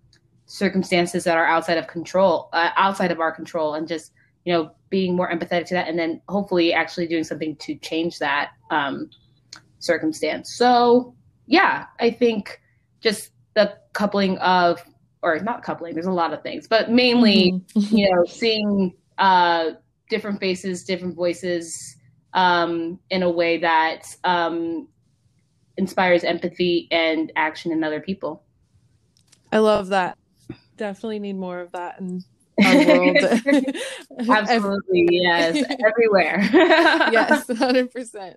circumstances 0.46 1.24
that 1.24 1.38
are 1.38 1.46
outside 1.46 1.78
of 1.78 1.88
control 1.88 2.50
uh, 2.54 2.70
outside 2.76 3.12
of 3.12 3.20
our 3.20 3.32
control 3.32 3.76
and 3.76 3.88
just 3.88 4.12
you 4.46 4.52
know 4.52 4.72
being 4.90 5.16
more 5.16 5.32
empathetic 5.32 5.66
to 5.66 5.74
that 5.74 5.88
and 5.88 5.98
then 5.98 6.20
hopefully 6.28 6.74
actually 6.74 7.08
doing 7.08 7.24
something 7.24 7.56
to 7.58 7.76
change 7.76 8.20
that 8.20 8.52
um, 8.72 9.10
circumstance 9.80 10.56
so 10.56 11.16
yeah 11.46 11.86
i 12.00 12.10
think 12.10 12.60
just 13.00 13.32
the 13.54 13.78
coupling 13.94 14.38
of 14.40 14.84
or 15.22 15.40
not 15.40 15.64
coupling 15.64 15.94
there's 15.94 16.08
a 16.08 16.12
lot 16.12 16.34
of 16.34 16.42
things 16.42 16.68
but 16.68 16.90
mainly 16.90 17.54
mm-hmm. 17.76 17.96
you 17.96 18.10
know 18.10 18.26
seeing 18.26 18.94
uh, 19.20 19.72
different 20.10 20.40
faces 20.40 20.84
different 20.84 21.16
voices 21.16 21.96
um, 22.34 23.00
in 23.10 23.24
a 23.24 23.30
way 23.30 23.58
that 23.58 24.16
um, 24.24 24.88
inspires 25.78 26.24
empathy 26.24 26.88
and 26.92 27.32
action 27.36 27.72
in 27.72 27.84
other 27.84 28.00
people. 28.00 28.44
I 29.52 29.60
love 29.60 29.90
that. 29.90 30.18
Definitely 30.78 31.20
need 31.20 31.38
more 31.38 31.60
of 31.60 31.72
that 31.74 32.00
in 32.00 32.24
our 32.64 32.76
world. 32.76 33.76
Absolutely 34.30 35.08
yes. 35.12 35.64
Everywhere. 35.88 36.40
Yes 37.12 37.46
100% 37.48 38.36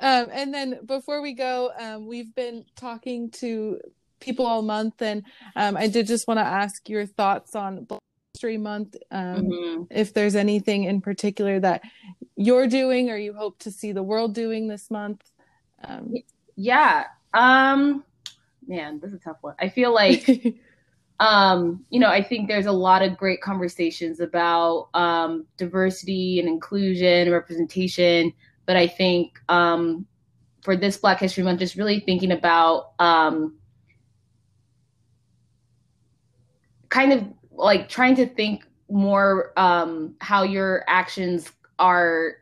um, 0.00 0.26
and 0.32 0.52
then 0.52 0.80
before 0.86 1.22
we 1.22 1.32
go 1.32 1.70
um, 1.78 2.06
we've 2.06 2.34
been 2.34 2.64
talking 2.76 3.30
to 3.30 3.78
people 4.24 4.46
all 4.46 4.62
month, 4.62 5.02
and 5.02 5.22
um, 5.54 5.76
I 5.76 5.86
did 5.86 6.06
just 6.06 6.26
want 6.26 6.38
to 6.38 6.44
ask 6.44 6.88
your 6.88 7.06
thoughts 7.06 7.54
on 7.54 7.84
Black 7.84 8.00
History 8.32 8.56
Month. 8.56 8.96
Um, 9.10 9.44
mm-hmm. 9.44 9.82
If 9.90 10.14
there's 10.14 10.34
anything 10.34 10.84
in 10.84 11.00
particular 11.00 11.60
that 11.60 11.82
you're 12.36 12.66
doing, 12.66 13.10
or 13.10 13.16
you 13.16 13.32
hope 13.32 13.58
to 13.60 13.70
see 13.70 13.92
the 13.92 14.02
world 14.02 14.34
doing 14.34 14.68
this 14.68 14.90
month. 14.90 15.22
Um, 15.82 16.14
yeah, 16.56 17.04
um, 17.32 18.04
man, 18.66 19.00
this 19.00 19.10
is 19.10 19.16
a 19.16 19.18
tough 19.20 19.38
one. 19.40 19.54
I 19.60 19.68
feel 19.68 19.92
like. 19.92 20.56
um, 21.20 21.84
you 21.90 22.00
know, 22.00 22.08
I 22.08 22.22
think 22.22 22.48
there's 22.48 22.66
a 22.66 22.72
lot 22.72 23.02
of 23.02 23.16
great 23.16 23.40
conversations 23.40 24.20
about 24.20 24.88
um, 24.94 25.46
diversity 25.56 26.40
and 26.40 26.48
inclusion, 26.48 27.22
and 27.22 27.32
representation. 27.32 28.32
But 28.66 28.76
I 28.76 28.88
think 28.88 29.38
um, 29.48 30.06
for 30.62 30.76
this 30.76 30.96
Black 30.96 31.20
History 31.20 31.44
Month, 31.44 31.60
just 31.60 31.76
really 31.76 32.00
thinking 32.00 32.32
about 32.32 32.92
um, 32.98 33.56
kind 36.88 37.12
of 37.12 37.24
like 37.52 37.88
trying 37.88 38.16
to 38.16 38.26
think 38.26 38.66
more 38.90 39.52
um, 39.58 40.14
how 40.20 40.42
your 40.42 40.84
actions 40.88 41.52
are 41.78 42.36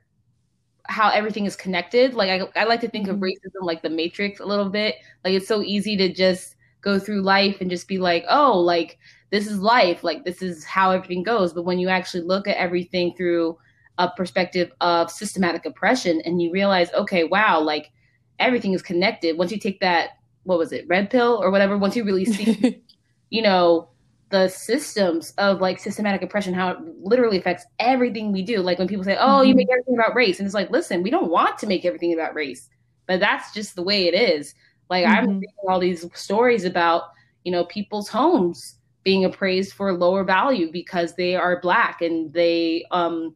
how 0.84 1.10
everything 1.10 1.46
is 1.46 1.56
connected. 1.56 2.14
Like 2.14 2.30
I, 2.30 2.60
I 2.60 2.64
like 2.64 2.80
to 2.80 2.88
think 2.88 3.08
of 3.08 3.16
mm-hmm. 3.16 3.24
racism 3.24 3.62
like 3.62 3.82
the 3.82 3.90
matrix 3.90 4.40
a 4.40 4.44
little 4.44 4.68
bit. 4.68 4.96
Like 5.24 5.34
it's 5.34 5.48
so 5.48 5.62
easy 5.62 5.96
to 5.96 6.12
just 6.12 6.56
go 6.80 6.98
through 6.98 7.22
life 7.22 7.60
and 7.60 7.70
just 7.70 7.86
be 7.86 7.98
like 7.98 8.24
oh 8.28 8.58
like 8.58 8.98
this 9.30 9.46
is 9.46 9.60
life. 9.60 10.04
Like 10.04 10.24
this 10.24 10.42
is 10.42 10.64
how 10.64 10.90
everything 10.90 11.22
goes. 11.22 11.52
But 11.52 11.64
when 11.64 11.78
you 11.78 11.88
actually 11.88 12.24
look 12.24 12.46
at 12.46 12.56
everything 12.56 13.14
through 13.16 13.56
a 13.98 14.10
perspective 14.10 14.72
of 14.80 15.10
systematic 15.10 15.64
oppression 15.66 16.20
and 16.24 16.40
you 16.40 16.50
realize 16.50 16.90
okay 16.92 17.24
wow 17.24 17.60
like 17.60 17.90
everything 18.38 18.74
is 18.74 18.82
connected. 18.82 19.38
Once 19.38 19.52
you 19.52 19.58
take 19.58 19.80
that 19.80 20.10
what 20.44 20.58
was 20.58 20.72
it 20.72 20.86
red 20.88 21.08
pill 21.08 21.38
or 21.40 21.50
whatever 21.50 21.78
once 21.78 21.94
you 21.94 22.04
really 22.04 22.24
see 22.24 22.82
you 23.30 23.42
know 23.42 23.88
the 24.32 24.48
systems 24.48 25.32
of 25.36 25.60
like 25.60 25.78
systematic 25.78 26.22
oppression, 26.22 26.54
how 26.54 26.70
it 26.70 26.78
literally 27.02 27.36
affects 27.36 27.66
everything 27.78 28.32
we 28.32 28.42
do. 28.42 28.60
Like 28.60 28.78
when 28.78 28.88
people 28.88 29.04
say, 29.04 29.16
"Oh, 29.20 29.26
mm-hmm. 29.26 29.48
you 29.48 29.54
make 29.54 29.68
everything 29.70 29.94
about 29.94 30.14
race," 30.14 30.38
and 30.38 30.46
it's 30.46 30.54
like, 30.54 30.70
listen, 30.70 31.02
we 31.02 31.10
don't 31.10 31.30
want 31.30 31.58
to 31.58 31.66
make 31.66 31.84
everything 31.84 32.14
about 32.14 32.34
race, 32.34 32.68
but 33.06 33.20
that's 33.20 33.52
just 33.52 33.76
the 33.76 33.82
way 33.82 34.08
it 34.08 34.14
is. 34.14 34.54
Like 34.88 35.04
mm-hmm. 35.04 35.14
I'm 35.14 35.34
reading 35.34 35.54
all 35.68 35.78
these 35.78 36.06
stories 36.14 36.64
about 36.64 37.04
you 37.44 37.52
know 37.52 37.66
people's 37.66 38.08
homes 38.08 38.78
being 39.04 39.26
appraised 39.26 39.74
for 39.74 39.92
lower 39.92 40.24
value 40.24 40.72
because 40.72 41.14
they 41.14 41.36
are 41.36 41.60
black 41.60 42.00
and 42.00 42.32
they 42.32 42.86
um 42.90 43.34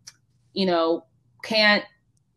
you 0.52 0.64
know 0.64 1.04
can't 1.42 1.84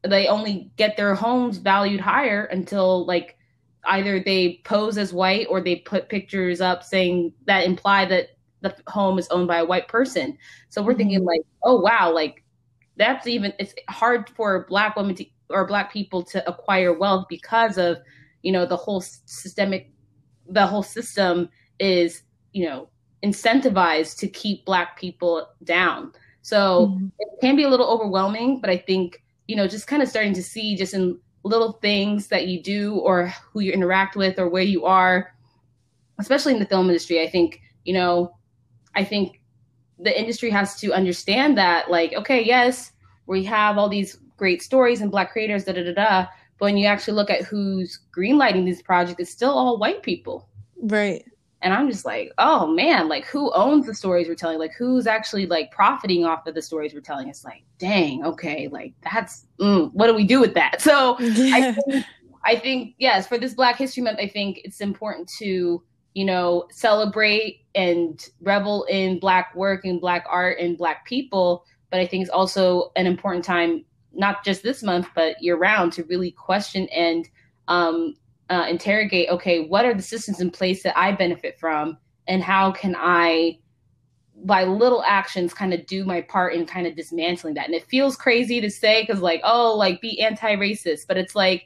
they 0.04 0.28
only 0.28 0.72
get 0.78 0.98
their 0.98 1.14
homes 1.14 1.58
valued 1.58 2.00
higher 2.00 2.46
until 2.46 3.06
like 3.06 3.38
either 3.86 4.20
they 4.20 4.60
pose 4.66 4.98
as 4.98 5.14
white 5.14 5.48
or 5.50 5.62
they 5.62 5.76
put 5.76 6.10
pictures 6.10 6.60
up 6.60 6.84
saying 6.84 7.32
that 7.46 7.66
imply 7.66 8.04
that 8.06 8.30
the 8.62 8.76
home 8.88 9.18
is 9.20 9.28
owned 9.30 9.48
by 9.48 9.58
a 9.58 9.66
white 9.66 9.88
person. 9.88 10.38
So 10.70 10.82
we're 10.82 10.92
mm-hmm. 10.92 10.98
thinking 10.98 11.24
like, 11.24 11.42
oh 11.64 11.80
wow, 11.80 12.14
like 12.14 12.44
that's 13.00 13.26
even 13.26 13.54
it's 13.58 13.74
hard 13.90 14.30
for 14.30 14.66
black 14.70 14.96
women 14.96 15.16
to 15.16 15.26
or 15.50 15.66
black 15.66 15.92
people 15.92 16.22
to 16.22 16.48
acquire 16.48 16.94
wealth 16.94 17.26
because 17.30 17.78
of 17.78 17.98
you 18.44 18.52
know 18.52 18.66
the 18.66 18.76
whole 18.76 19.02
systemic 19.02 19.92
the 20.48 20.66
whole 20.66 20.84
system 20.84 21.50
is 21.80 22.24
you 22.54 22.66
know 22.66 22.90
incentivized 23.24 24.18
to 24.18 24.28
keep 24.28 24.66
black 24.66 24.98
people 24.98 25.48
down 25.64 26.12
so 26.42 26.88
mm-hmm. 26.88 27.08
it 27.20 27.28
can 27.42 27.56
be 27.56 27.64
a 27.64 27.70
little 27.70 27.88
overwhelming 27.88 28.60
but 28.60 28.70
i 28.70 28.78
think 28.78 29.24
you 29.48 29.56
know 29.56 29.68
just 29.68 29.88
kind 29.88 30.02
of 30.02 30.08
starting 30.08 30.34
to 30.34 30.44
see 30.44 30.76
just 30.76 30.94
in 30.94 31.18
little 31.44 31.74
things 31.74 32.28
that 32.28 32.48
you 32.48 32.62
do 32.62 32.96
or 32.98 33.34
who 33.52 33.62
you 33.62 33.72
interact 33.72 34.16
with 34.16 34.38
or 34.38 34.50
where 34.50 34.64
you 34.64 34.86
are 34.86 35.34
especially 36.20 36.54
in 36.54 36.60
the 36.60 36.66
film 36.66 36.88
industry 36.88 37.22
i 37.22 37.30
think 37.30 37.62
you 37.86 37.94
know 37.94 38.34
I 38.96 39.04
think 39.04 39.42
the 40.00 40.18
industry 40.18 40.50
has 40.50 40.80
to 40.80 40.94
understand 40.94 41.58
that, 41.58 41.92
like, 41.92 42.14
okay, 42.14 42.44
yes, 42.44 42.92
we 43.28 43.44
have 43.46 43.78
all 43.78 43.90
these 43.90 44.18
great 44.38 44.62
stories 44.62 45.02
and 45.02 45.12
black 45.12 45.32
creators, 45.32 45.66
da 45.66 45.74
da 45.74 45.84
da 45.84 45.94
da. 45.94 46.28
But 46.58 46.66
when 46.66 46.78
you 46.78 46.88
actually 46.88 47.14
look 47.14 47.30
at 47.30 47.44
who's 47.44 48.00
greenlighting 48.16 48.66
these 48.66 48.82
projects, 48.82 49.20
it's 49.20 49.32
still 49.32 49.52
all 49.52 49.78
white 49.78 50.02
people. 50.04 50.50
Right. 50.82 51.24
And 51.62 51.74
I'm 51.74 51.90
just 51.90 52.06
like, 52.06 52.32
oh 52.38 52.68
man, 52.68 53.10
like 53.10 53.26
who 53.26 53.52
owns 53.54 53.86
the 53.86 53.94
stories 53.94 54.28
we're 54.28 54.36
telling? 54.36 54.60
Like 54.60 54.74
who's 54.78 55.08
actually 55.08 55.46
like 55.46 55.72
profiting 55.72 56.26
off 56.26 56.48
of 56.48 56.56
the 56.56 56.62
stories 56.62 56.94
we're 56.94 57.02
telling? 57.02 57.28
It's 57.28 57.44
like, 57.44 57.64
dang, 57.78 58.24
okay, 58.24 58.70
like 58.70 58.94
that's 59.02 59.46
mm, 59.60 59.92
what 59.94 60.08
do 60.08 60.14
we 60.14 60.24
do 60.24 60.40
with 60.40 60.54
that? 60.54 60.82
So 60.90 61.20
yeah. 61.20 61.56
I, 61.56 61.72
think, 61.92 62.06
I 62.46 62.56
think 62.56 62.96
yes, 62.98 63.28
for 63.28 63.38
this 63.38 63.54
Black 63.54 63.78
History 63.78 64.04
Month, 64.04 64.20
I 64.20 64.28
think 64.28 64.62
it's 64.64 64.80
important 64.80 65.30
to 65.40 65.84
you 66.14 66.26
know, 66.26 66.68
celebrate 66.72 67.66
and 67.76 68.30
revel 68.42 68.84
in 68.86 69.20
Black 69.20 69.56
work 69.56 69.86
and 69.86 70.02
Black 70.02 70.26
art 70.30 70.60
and 70.60 70.78
Black 70.78 71.06
people. 71.06 71.66
But 71.92 72.00
I 72.00 72.08
think 72.08 72.22
it's 72.22 72.32
also 72.32 72.92
an 72.96 73.06
important 73.06 73.46
time, 73.46 73.86
not 74.14 74.44
just 74.44 74.64
this 74.64 74.84
month, 74.84 75.08
but 75.16 75.42
year 75.42 75.58
round, 75.58 75.94
to 75.94 76.04
really 76.06 76.32
question 76.32 76.88
and 76.90 77.28
um, 77.68 78.16
uh, 78.50 78.66
interrogate 78.68 79.30
okay, 79.30 79.66
what 79.66 79.86
are 79.86 79.94
the 79.94 80.02
systems 80.02 80.42
in 80.42 80.50
place 80.50 80.84
that 80.84 80.98
I 80.98 81.12
benefit 81.12 81.60
from? 81.60 81.98
And 82.28 82.44
how 82.44 82.72
can 82.72 82.96
I, 82.98 83.60
by 84.44 84.64
little 84.64 85.04
actions, 85.04 85.54
kind 85.54 85.74
of 85.74 85.86
do 85.86 86.04
my 86.04 86.22
part 86.22 86.54
in 86.54 86.66
kind 86.66 86.86
of 86.86 86.96
dismantling 86.96 87.56
that? 87.56 87.66
And 87.66 87.76
it 87.76 87.88
feels 87.88 88.16
crazy 88.16 88.62
to 88.62 88.70
say 88.70 89.04
because, 89.04 89.22
like, 89.22 89.42
oh, 89.44 89.76
like 89.76 90.02
be 90.02 90.22
anti 90.22 90.56
racist. 90.56 91.08
But 91.08 91.18
it's 91.18 91.36
like, 91.36 91.66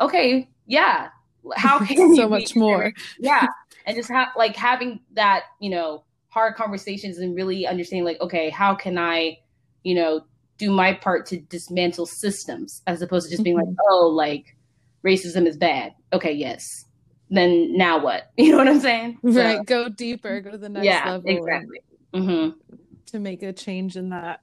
okay, 0.00 0.48
yeah, 0.66 1.08
how 1.56 1.78
can 1.84 2.14
so 2.14 2.28
much 2.28 2.54
more 2.54 2.92
yeah 3.18 3.46
and 3.88 3.96
just 3.96 4.08
have 4.08 4.28
like 4.36 4.54
having 4.54 5.00
that 5.14 5.44
you 5.60 5.70
know 5.70 6.04
hard 6.28 6.54
conversations 6.54 7.18
and 7.18 7.34
really 7.34 7.66
understanding 7.66 8.04
like 8.04 8.20
okay 8.20 8.50
how 8.50 8.74
can 8.74 8.96
i 8.98 9.36
you 9.82 9.94
know 9.94 10.20
do 10.58 10.70
my 10.70 10.92
part 10.92 11.26
to 11.26 11.38
dismantle 11.38 12.06
systems 12.06 12.82
as 12.86 13.02
opposed 13.02 13.26
to 13.26 13.30
just 13.30 13.42
being 13.42 13.56
mm-hmm. 13.56 13.68
like 13.68 13.76
oh 13.90 14.08
like 14.08 14.56
racism 15.04 15.46
is 15.46 15.56
bad 15.56 15.92
okay 16.12 16.32
yes 16.32 16.84
then 17.30 17.76
now 17.76 18.02
what? 18.02 18.30
You 18.36 18.52
know 18.52 18.58
what 18.58 18.68
I'm 18.68 18.80
saying? 18.80 19.18
So, 19.22 19.30
right. 19.30 19.64
Go 19.64 19.88
deeper. 19.88 20.40
Go 20.40 20.52
to 20.52 20.58
the 20.58 20.68
next 20.68 20.84
yeah, 20.84 21.10
level. 21.10 21.30
Exactly. 21.30 21.80
Mm-hmm. 22.14 22.76
To 23.06 23.18
make 23.18 23.42
a 23.42 23.52
change 23.52 23.96
in 23.96 24.10
that. 24.10 24.40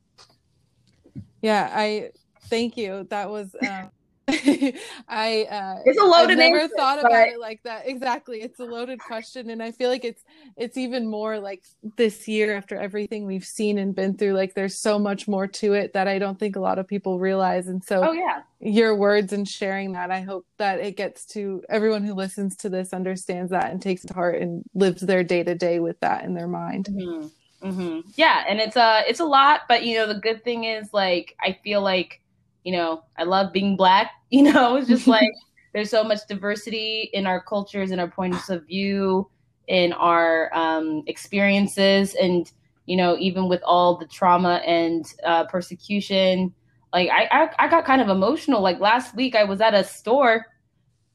Yeah, 1.41 1.69
I 1.73 2.11
thank 2.43 2.77
you. 2.77 3.07
That 3.09 3.29
was 3.29 3.55
um, 3.67 3.89
I 5.07 5.45
uh 5.51 5.81
it's 5.85 5.99
a 5.99 6.03
loaded 6.03 6.31
I've 6.31 6.37
never 6.37 6.61
answer, 6.61 6.75
thought 6.75 6.99
about 6.99 7.27
it 7.27 7.39
like 7.39 7.61
that. 7.63 7.87
Exactly. 7.87 8.41
It's 8.41 8.59
a 8.59 8.63
loaded 8.63 8.99
question 8.99 9.51
and 9.51 9.61
I 9.61 9.71
feel 9.71 9.89
like 9.89 10.03
it's 10.03 10.23
it's 10.57 10.77
even 10.77 11.07
more 11.07 11.39
like 11.39 11.63
this 11.95 12.27
year 12.27 12.57
after 12.57 12.75
everything 12.75 13.27
we've 13.27 13.45
seen 13.45 13.77
and 13.77 13.93
been 13.93 14.17
through 14.17 14.33
like 14.33 14.55
there's 14.55 14.79
so 14.79 14.97
much 14.97 15.27
more 15.27 15.45
to 15.47 15.73
it 15.73 15.93
that 15.93 16.07
I 16.07 16.17
don't 16.17 16.39
think 16.39 16.55
a 16.55 16.59
lot 16.59 16.79
of 16.79 16.87
people 16.87 17.19
realize 17.19 17.67
and 17.67 17.83
so 17.83 18.01
Oh 18.03 18.13
yeah. 18.13 18.41
Your 18.59 18.95
words 18.95 19.31
and 19.31 19.47
sharing 19.47 19.91
that 19.91 20.09
I 20.09 20.21
hope 20.21 20.47
that 20.57 20.79
it 20.79 20.97
gets 20.97 21.25
to 21.27 21.61
everyone 21.69 22.03
who 22.03 22.15
listens 22.15 22.55
to 22.57 22.69
this 22.69 22.93
understands 22.93 23.51
that 23.51 23.69
and 23.69 23.79
takes 23.79 24.03
it 24.03 24.07
to 24.07 24.13
heart 24.15 24.41
and 24.41 24.63
lives 24.73 25.01
their 25.01 25.23
day 25.23 25.43
to 25.43 25.53
day 25.53 25.79
with 25.79 25.99
that 25.99 26.23
in 26.23 26.33
their 26.33 26.47
mind. 26.47 26.87
Mm-hmm. 26.89 27.27
Mm-hmm. 27.67 28.09
Yeah, 28.15 28.43
and 28.47 28.59
it's 28.59 28.75
a 28.75 28.81
uh, 28.81 29.01
it's 29.07 29.19
a 29.19 29.25
lot, 29.25 29.61
but 29.67 29.83
you 29.83 29.97
know 29.97 30.07
the 30.07 30.19
good 30.19 30.43
thing 30.43 30.65
is 30.65 30.93
like 30.93 31.35
I 31.41 31.57
feel 31.63 31.81
like 31.81 32.21
you 32.65 32.71
know, 32.73 33.03
I 33.17 33.23
love 33.23 33.53
being 33.53 33.77
black, 33.77 34.11
you 34.29 34.43
know, 34.43 34.75
it's 34.75 34.89
just 34.89 35.07
like 35.07 35.31
there's 35.73 35.89
so 35.89 36.03
much 36.03 36.19
diversity 36.27 37.09
in 37.13 37.25
our 37.25 37.41
cultures 37.41 37.91
and 37.91 38.01
our 38.01 38.09
points 38.09 38.49
of 38.49 38.67
view, 38.67 39.29
in 39.67 39.93
our 39.93 40.53
um, 40.53 41.03
experiences, 41.07 42.15
and 42.15 42.51
you 42.85 42.97
know, 42.97 43.17
even 43.17 43.47
with 43.47 43.61
all 43.63 43.97
the 43.97 44.05
trauma 44.05 44.61
and 44.65 45.13
uh, 45.23 45.45
persecution, 45.45 46.53
like 46.93 47.09
I, 47.09 47.23
I, 47.31 47.65
I 47.65 47.67
got 47.67 47.85
kind 47.85 48.01
of 48.01 48.09
emotional. 48.09 48.61
Like 48.61 48.79
last 48.79 49.15
week, 49.15 49.35
I 49.35 49.43
was 49.43 49.59
at 49.59 49.73
a 49.73 49.83
store 49.83 50.45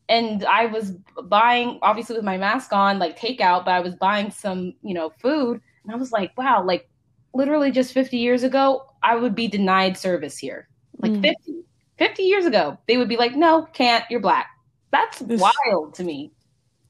and 0.08 0.44
I 0.44 0.66
was 0.66 0.92
buying, 1.24 1.78
obviously 1.82 2.16
with 2.16 2.24
my 2.24 2.36
mask 2.36 2.72
on, 2.72 2.98
like 2.98 3.16
takeout, 3.16 3.64
but 3.64 3.70
I 3.70 3.80
was 3.80 3.94
buying 3.94 4.32
some, 4.32 4.74
you 4.82 4.94
know, 4.94 5.10
food, 5.22 5.60
and 5.84 5.92
I 5.92 5.96
was 5.96 6.10
like, 6.10 6.36
wow, 6.36 6.64
like 6.64 6.88
literally 7.34 7.70
just 7.70 7.92
50 7.92 8.16
years 8.16 8.42
ago, 8.42 8.84
I 9.04 9.14
would 9.14 9.36
be 9.36 9.46
denied 9.46 9.96
service 9.96 10.36
here 10.36 10.68
like 11.02 11.12
mm. 11.12 11.22
50, 11.22 11.62
50 11.98 12.22
years 12.22 12.46
ago, 12.46 12.78
they 12.86 12.96
would 12.96 13.08
be 13.08 13.16
like, 13.16 13.34
no, 13.34 13.66
can't, 13.72 14.04
you're 14.10 14.20
black. 14.20 14.48
That's 14.90 15.20
wild 15.20 15.94
to 15.94 16.04
me. 16.04 16.32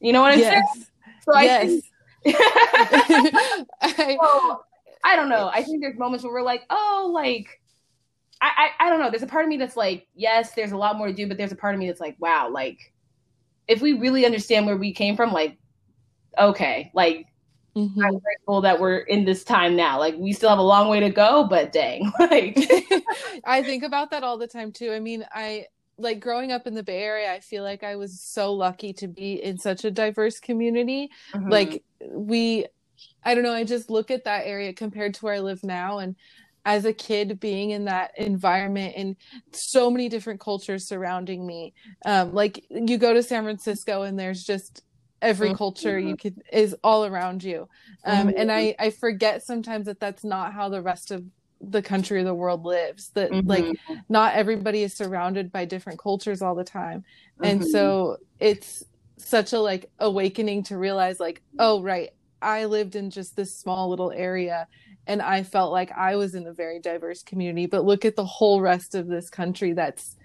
You 0.01 0.13
know 0.13 0.23
what 0.23 0.33
I'm 0.33 0.39
yes. 0.39 0.65
saying? 0.73 0.87
So 1.23 1.35
I 1.35 1.43
yes. 1.43 1.69
think, 1.69 1.85
so, 4.21 4.65
I 5.05 5.17
don't 5.17 5.29
know. 5.29 5.51
I 5.53 5.63
think 5.63 5.81
there's 5.81 5.99
moments 5.99 6.25
where 6.25 6.33
we're 6.33 6.43
like, 6.43 6.63
oh, 6.71 7.11
like, 7.13 7.61
I, 8.41 8.71
I, 8.81 8.87
I 8.87 8.91
don't 8.91 9.01
know. 9.01 9.11
There's 9.11 9.23
a 9.23 9.27
part 9.27 9.45
of 9.45 9.49
me 9.49 9.57
that's 9.57 9.77
like, 9.77 10.07
yes, 10.15 10.53
there's 10.53 10.73
a 10.73 10.77
lot 10.77 10.97
more 10.97 11.09
to 11.09 11.13
do, 11.13 11.27
but 11.27 11.37
there's 11.37 11.53
a 11.53 11.57
part 11.57 11.75
of 11.75 11.81
me 11.81 11.87
that's 11.87 12.01
like, 12.01 12.17
wow, 12.19 12.51
like, 12.51 12.79
if 13.69 13.81
we 13.81 13.93
really 13.93 14.25
understand 14.25 14.67
where 14.67 14.77
we 14.77 14.93
came 14.93 15.17
from, 15.17 15.33
like, 15.33 15.59
okay, 16.39 16.91
like, 16.95 17.27
Mm-hmm. 17.77 18.03
I'm 18.03 18.19
grateful 18.19 18.61
that 18.63 18.81
we're 18.81 18.99
in 18.99 19.25
this 19.25 19.45
time 19.45 19.77
now. 19.77 19.99
Like 19.99 20.17
we 20.17 20.33
still 20.33 20.49
have 20.49 20.59
a 20.59 20.63
long 20.63 20.89
way 20.89 21.01
to 21.01 21.11
go, 21.11 21.45
but 21.45 21.73
dang. 21.73 22.13
Like 22.21 22.59
I 23.45 23.63
think 23.63 23.83
about 23.83 24.11
that 24.11 24.23
all 24.23 24.39
the 24.39 24.47
time 24.47 24.73
too. 24.73 24.93
I 24.93 25.01
mean, 25.01 25.25
I 25.33 25.67
like 25.99 26.21
growing 26.21 26.53
up 26.53 26.67
in 26.67 26.75
the 26.75 26.83
Bay 26.83 27.03
Area, 27.03 27.33
I 27.33 27.41
feel 27.41 27.63
like 27.63 27.83
I 27.83 27.97
was 27.97 28.21
so 28.21 28.53
lucky 28.53 28.93
to 28.95 29.09
be 29.09 29.43
in 29.43 29.59
such 29.59 29.85
a 29.85 29.91
diverse 29.91 30.39
community. 30.39 31.11
Mm-hmm. 31.33 31.51
Like 31.51 31.85
we 32.09 32.67
I 33.25 33.35
don't 33.35 33.45
know, 33.45 33.53
I 33.53 33.65
just 33.65 33.91
look 33.91 34.11
at 34.11 34.25
that 34.25 34.47
area 34.47 34.73
compared 34.73 35.15
to 35.15 35.25
where 35.25 35.35
I 35.35 35.41
live 35.41 35.63
now 35.65 35.99
and 35.99 36.17
as 36.65 36.85
a 36.85 36.93
kid 36.93 37.41
being 37.41 37.71
in 37.71 37.87
that 37.87 38.13
environment 38.19 38.95
and 38.97 39.17
so 39.53 39.91
many 39.91 40.09
different 40.09 40.41
cultures 40.41 40.87
surrounding 40.87 41.47
me. 41.47 41.73
Um, 42.05 42.35
like 42.35 42.65
you 42.69 42.99
go 42.99 43.15
to 43.15 43.23
San 43.23 43.45
Francisco 43.45 44.03
and 44.03 44.19
there's 44.19 44.45
just 44.45 44.83
every 45.23 45.49
mm-hmm. 45.49 45.57
culture 45.57 45.99
you 45.99 46.17
could 46.17 46.43
is 46.53 46.75
all 46.83 47.05
around 47.05 47.43
you 47.43 47.69
um, 48.05 48.29
mm-hmm. 48.29 48.39
and 48.39 48.51
i 48.53 48.75
i 48.79 48.91
forget 48.91 49.43
sometimes 49.43 49.87
that 49.87 50.01
that's 50.01 50.25
not 50.25 50.53
how 50.53 50.69
the 50.69 50.81
rest 50.81 51.11
of 51.11 51.25
the 51.61 51.83
country 51.83 52.21
or 52.21 52.25
the 52.25 52.35
world 52.35 52.65
lives 52.65 53.11
that 53.11 53.31
mm-hmm. 53.31 53.47
like 53.47 53.65
not 54.09 54.35
everybody 54.35 54.83
is 54.83 54.95
surrounded 54.95 55.53
by 55.53 55.65
different 55.65 55.99
cultures 55.99 56.41
all 56.41 56.55
the 56.55 56.65
time 56.65 57.05
and 57.43 57.61
mm-hmm. 57.61 57.71
so 57.71 58.17
it's 58.39 58.85
such 59.19 59.53
a 59.53 59.59
like 59.59 59.91
awakening 59.99 60.63
to 60.63 60.79
realize 60.79 61.21
like 61.21 61.43
oh 61.59 61.83
right 61.83 62.11
i 62.41 62.65
lived 62.65 62.97
in 62.97 63.11
just 63.11 63.37
this 63.37 63.55
small 63.55 63.91
little 63.91 64.11
area 64.13 64.67
and 65.07 65.21
i 65.21 65.43
felt 65.43 65.71
like 65.71 65.93
i 65.93 66.17
was 66.17 66.35
in 66.35 66.47
a 66.47 66.53
very 66.53 66.79
diverse 66.79 67.23
community 67.23 67.67
but 67.67 67.85
look 67.85 68.07
at 68.07 68.17
the 68.17 68.25
whole 68.25 68.63
rest 68.63 68.95
of 68.95 69.07
this 69.07 69.29
country 69.29 69.75
that's 69.75 70.17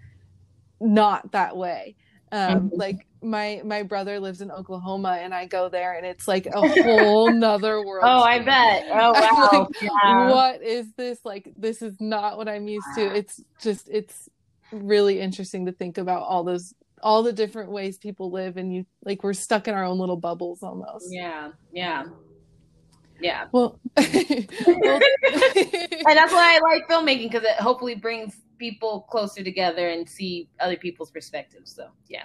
not 0.80 1.32
that 1.34 1.58
way 1.58 1.96
um 2.32 2.70
mm-hmm. 2.70 2.76
like 2.76 3.08
my 3.26 3.62
my 3.66 3.84
brother 3.84 4.20
lives 4.20 4.42
in 4.42 4.52
Oklahoma 4.52 5.18
and 5.22 5.34
I 5.34 5.46
go 5.46 5.68
there 5.68 5.94
and 5.94 6.06
it's 6.06 6.28
like 6.28 6.46
a 6.46 6.68
whole 6.68 7.32
nother 7.34 7.86
world. 7.86 8.06
oh, 8.08 8.22
I 8.22 8.40
bet. 8.40 8.86
Oh 8.92 9.12
wow. 9.12 9.50
Like, 9.52 9.82
yeah. 9.82 10.30
What 10.30 10.62
is 10.62 10.94
this? 10.94 11.20
Like 11.26 11.52
this 11.58 11.82
is 11.82 11.96
not 12.00 12.38
what 12.38 12.48
I'm 12.48 12.68
used 12.68 12.88
to. 12.96 13.16
It's 13.16 13.42
just 13.62 13.90
it's 13.90 14.30
really 14.72 15.20
interesting 15.20 15.66
to 15.66 15.72
think 15.72 15.98
about 15.98 16.24
all 16.24 16.44
those 16.44 16.74
all 17.02 17.24
the 17.24 17.34
different 17.34 17.72
ways 17.72 17.98
people 17.98 18.32
live 18.32 18.58
and 18.58 18.74
you 18.74 18.86
like 19.04 19.24
we're 19.24 19.34
stuck 19.34 19.68
in 19.68 19.74
our 19.74 19.84
own 19.84 19.98
little 19.98 20.18
bubbles 20.18 20.64
almost. 20.64 21.08
Yeah. 21.10 21.52
Yeah. 21.72 22.06
Yeah. 23.20 23.46
Well, 23.52 23.80
well 23.98 24.06
and 24.06 24.48
that's 26.18 26.34
why 26.34 26.58
I 26.58 26.60
like 26.64 26.88
filmmaking 26.90 27.32
because 27.32 27.44
it 27.44 27.56
hopefully 27.60 27.96
brings 27.96 28.36
people 28.58 29.02
closer 29.10 29.44
together 29.44 29.90
and 29.90 30.08
see 30.08 30.50
other 30.60 30.78
people's 30.78 31.12
perspectives. 31.12 31.76
So, 31.76 31.90
yeah. 32.08 32.24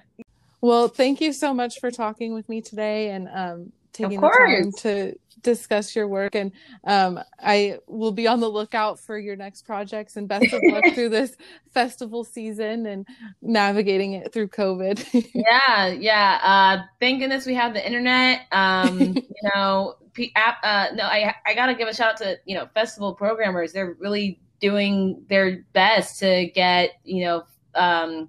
Well, 0.61 0.89
thank 0.89 1.21
you 1.21 1.33
so 1.33 1.55
much 1.55 1.81
for 1.81 1.91
talking 1.91 2.35
with 2.35 2.49
me 2.49 2.61
today 2.61 3.11
and 3.11 3.29
um, 3.33 3.73
taking 3.93 4.21
the 4.21 4.29
time 4.29 4.73
to 4.79 5.15
discuss 5.43 5.97
your 5.97 6.07
work. 6.07 6.35
And 6.35 6.53
um, 6.85 7.21
I 7.39 7.79
will 7.87 8.13
be 8.13 8.27
on 8.27 8.41
the 8.41 8.49
lookout 8.49 9.01
for 9.01 9.19
your 9.19 9.37
next 9.37 9.63
projects 9.63 10.17
and 10.17 10.29
best 10.29 10.53
of 10.53 10.61
luck 10.65 10.85
through 10.95 11.09
this 11.11 11.37
festival 11.73 12.25
season 12.25 12.87
and 12.87 13.07
navigating 13.43 14.15
it 14.15 14.33
through 14.33 14.49
COVID. 14.49 15.31
yeah, 15.35 15.89
yeah. 15.89 16.39
Uh, 16.43 16.85
thank 17.01 17.21
goodness 17.21 17.47
we 17.47 17.55
have 17.55 17.75
the 17.75 17.85
internet. 17.85 18.43
Um, 18.53 18.99
you 19.17 19.51
know, 19.55 19.97
uh, 20.37 20.87
no, 20.95 21.05
I 21.05 21.35
I 21.47 21.55
gotta 21.55 21.75
give 21.75 21.89
a 21.89 21.95
shout 21.95 22.13
out 22.13 22.17
to 22.19 22.39
you 22.45 22.57
know 22.57 22.69
festival 22.75 23.15
programmers. 23.15 23.73
They're 23.73 23.95
really 23.99 24.41
doing 24.61 25.23
their 25.29 25.65
best 25.73 26.19
to 26.21 26.47
get 26.55 26.93
you 27.05 27.25
know 27.25 27.45
um, 27.75 28.29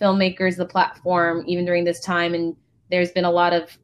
filmmakers 0.00 0.56
the 0.56 0.66
platform 0.66 1.44
even 1.46 1.64
during 1.64 1.84
this 1.84 2.00
time. 2.00 2.34
And 2.34 2.56
there's 2.90 3.12
been 3.12 3.24
a 3.24 3.30
lot 3.30 3.52
of 3.52 3.76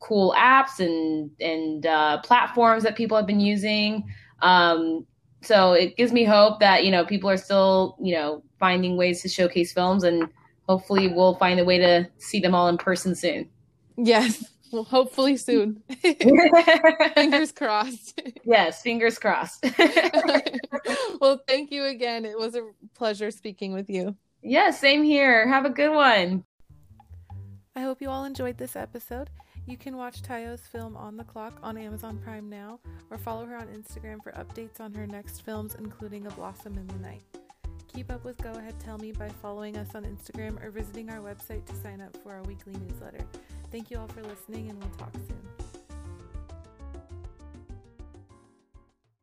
cool 0.00 0.34
apps 0.36 0.80
and 0.80 1.30
and 1.40 1.86
uh, 1.86 2.20
platforms 2.22 2.82
that 2.82 2.96
people 2.96 3.16
have 3.16 3.26
been 3.26 3.40
using. 3.40 4.04
Um, 4.42 5.06
so 5.42 5.72
it 5.72 5.96
gives 5.96 6.12
me 6.12 6.24
hope 6.24 6.60
that 6.60 6.84
you 6.84 6.90
know 6.90 7.04
people 7.04 7.28
are 7.28 7.36
still 7.36 7.96
you 8.00 8.14
know 8.14 8.42
finding 8.58 8.96
ways 8.96 9.22
to 9.22 9.28
showcase 9.28 9.72
films, 9.72 10.04
and 10.04 10.28
hopefully 10.68 11.08
we'll 11.08 11.34
find 11.36 11.60
a 11.60 11.64
way 11.64 11.78
to 11.78 12.08
see 12.18 12.40
them 12.40 12.54
all 12.54 12.68
in 12.68 12.78
person 12.78 13.14
soon. 13.14 13.48
Yes, 13.96 14.44
well, 14.74 14.82
hopefully 14.82 15.36
soon. 15.36 15.80
fingers 17.14 17.52
crossed. 17.52 18.20
Yes, 18.44 18.82
fingers 18.82 19.20
crossed. 19.20 19.64
well, 21.20 21.40
thank 21.46 21.70
you 21.70 21.84
again. 21.84 22.24
It 22.24 22.36
was 22.36 22.56
a 22.56 22.68
pleasure 22.96 23.30
speaking 23.30 23.72
with 23.72 23.88
you. 23.88 24.16
Yeah, 24.42 24.70
same 24.72 25.04
here. 25.04 25.46
Have 25.46 25.64
a 25.64 25.70
good 25.70 25.94
one. 25.94 26.44
I 27.76 27.82
hope 27.82 28.02
you 28.02 28.10
all 28.10 28.24
enjoyed 28.24 28.58
this 28.58 28.74
episode. 28.74 29.30
You 29.66 29.76
can 29.76 29.96
watch 29.96 30.22
Tayo's 30.22 30.66
film 30.66 30.96
On 30.96 31.16
the 31.16 31.24
Clock 31.24 31.54
on 31.62 31.78
Amazon 31.78 32.18
Prime 32.18 32.50
now 32.50 32.80
or 33.10 33.16
follow 33.16 33.46
her 33.46 33.56
on 33.56 33.68
Instagram 33.68 34.22
for 34.22 34.32
updates 34.32 34.80
on 34.80 34.92
her 34.94 35.06
next 35.06 35.42
films, 35.42 35.76
including 35.78 36.26
A 36.26 36.30
Blossom 36.30 36.76
in 36.76 36.86
the 36.88 36.98
Night. 36.98 37.22
Keep 37.94 38.10
up 38.10 38.24
with 38.24 38.36
Go 38.38 38.50
Ahead 38.50 38.74
Tell 38.80 38.98
Me 38.98 39.12
by 39.12 39.28
following 39.28 39.76
us 39.76 39.94
on 39.94 40.04
Instagram 40.04 40.60
or 40.64 40.70
visiting 40.72 41.10
our 41.10 41.20
website 41.20 41.64
to 41.66 41.76
sign 41.76 42.00
up 42.00 42.16
for 42.24 42.32
our 42.32 42.42
weekly 42.42 42.72
newsletter. 42.72 43.24
Thank 43.74 43.90
you 43.90 43.98
all 43.98 44.06
for 44.06 44.22
listening, 44.22 44.70
and 44.70 44.78
we'll 44.78 44.88
talk 44.90 45.12
soon. 45.14 45.63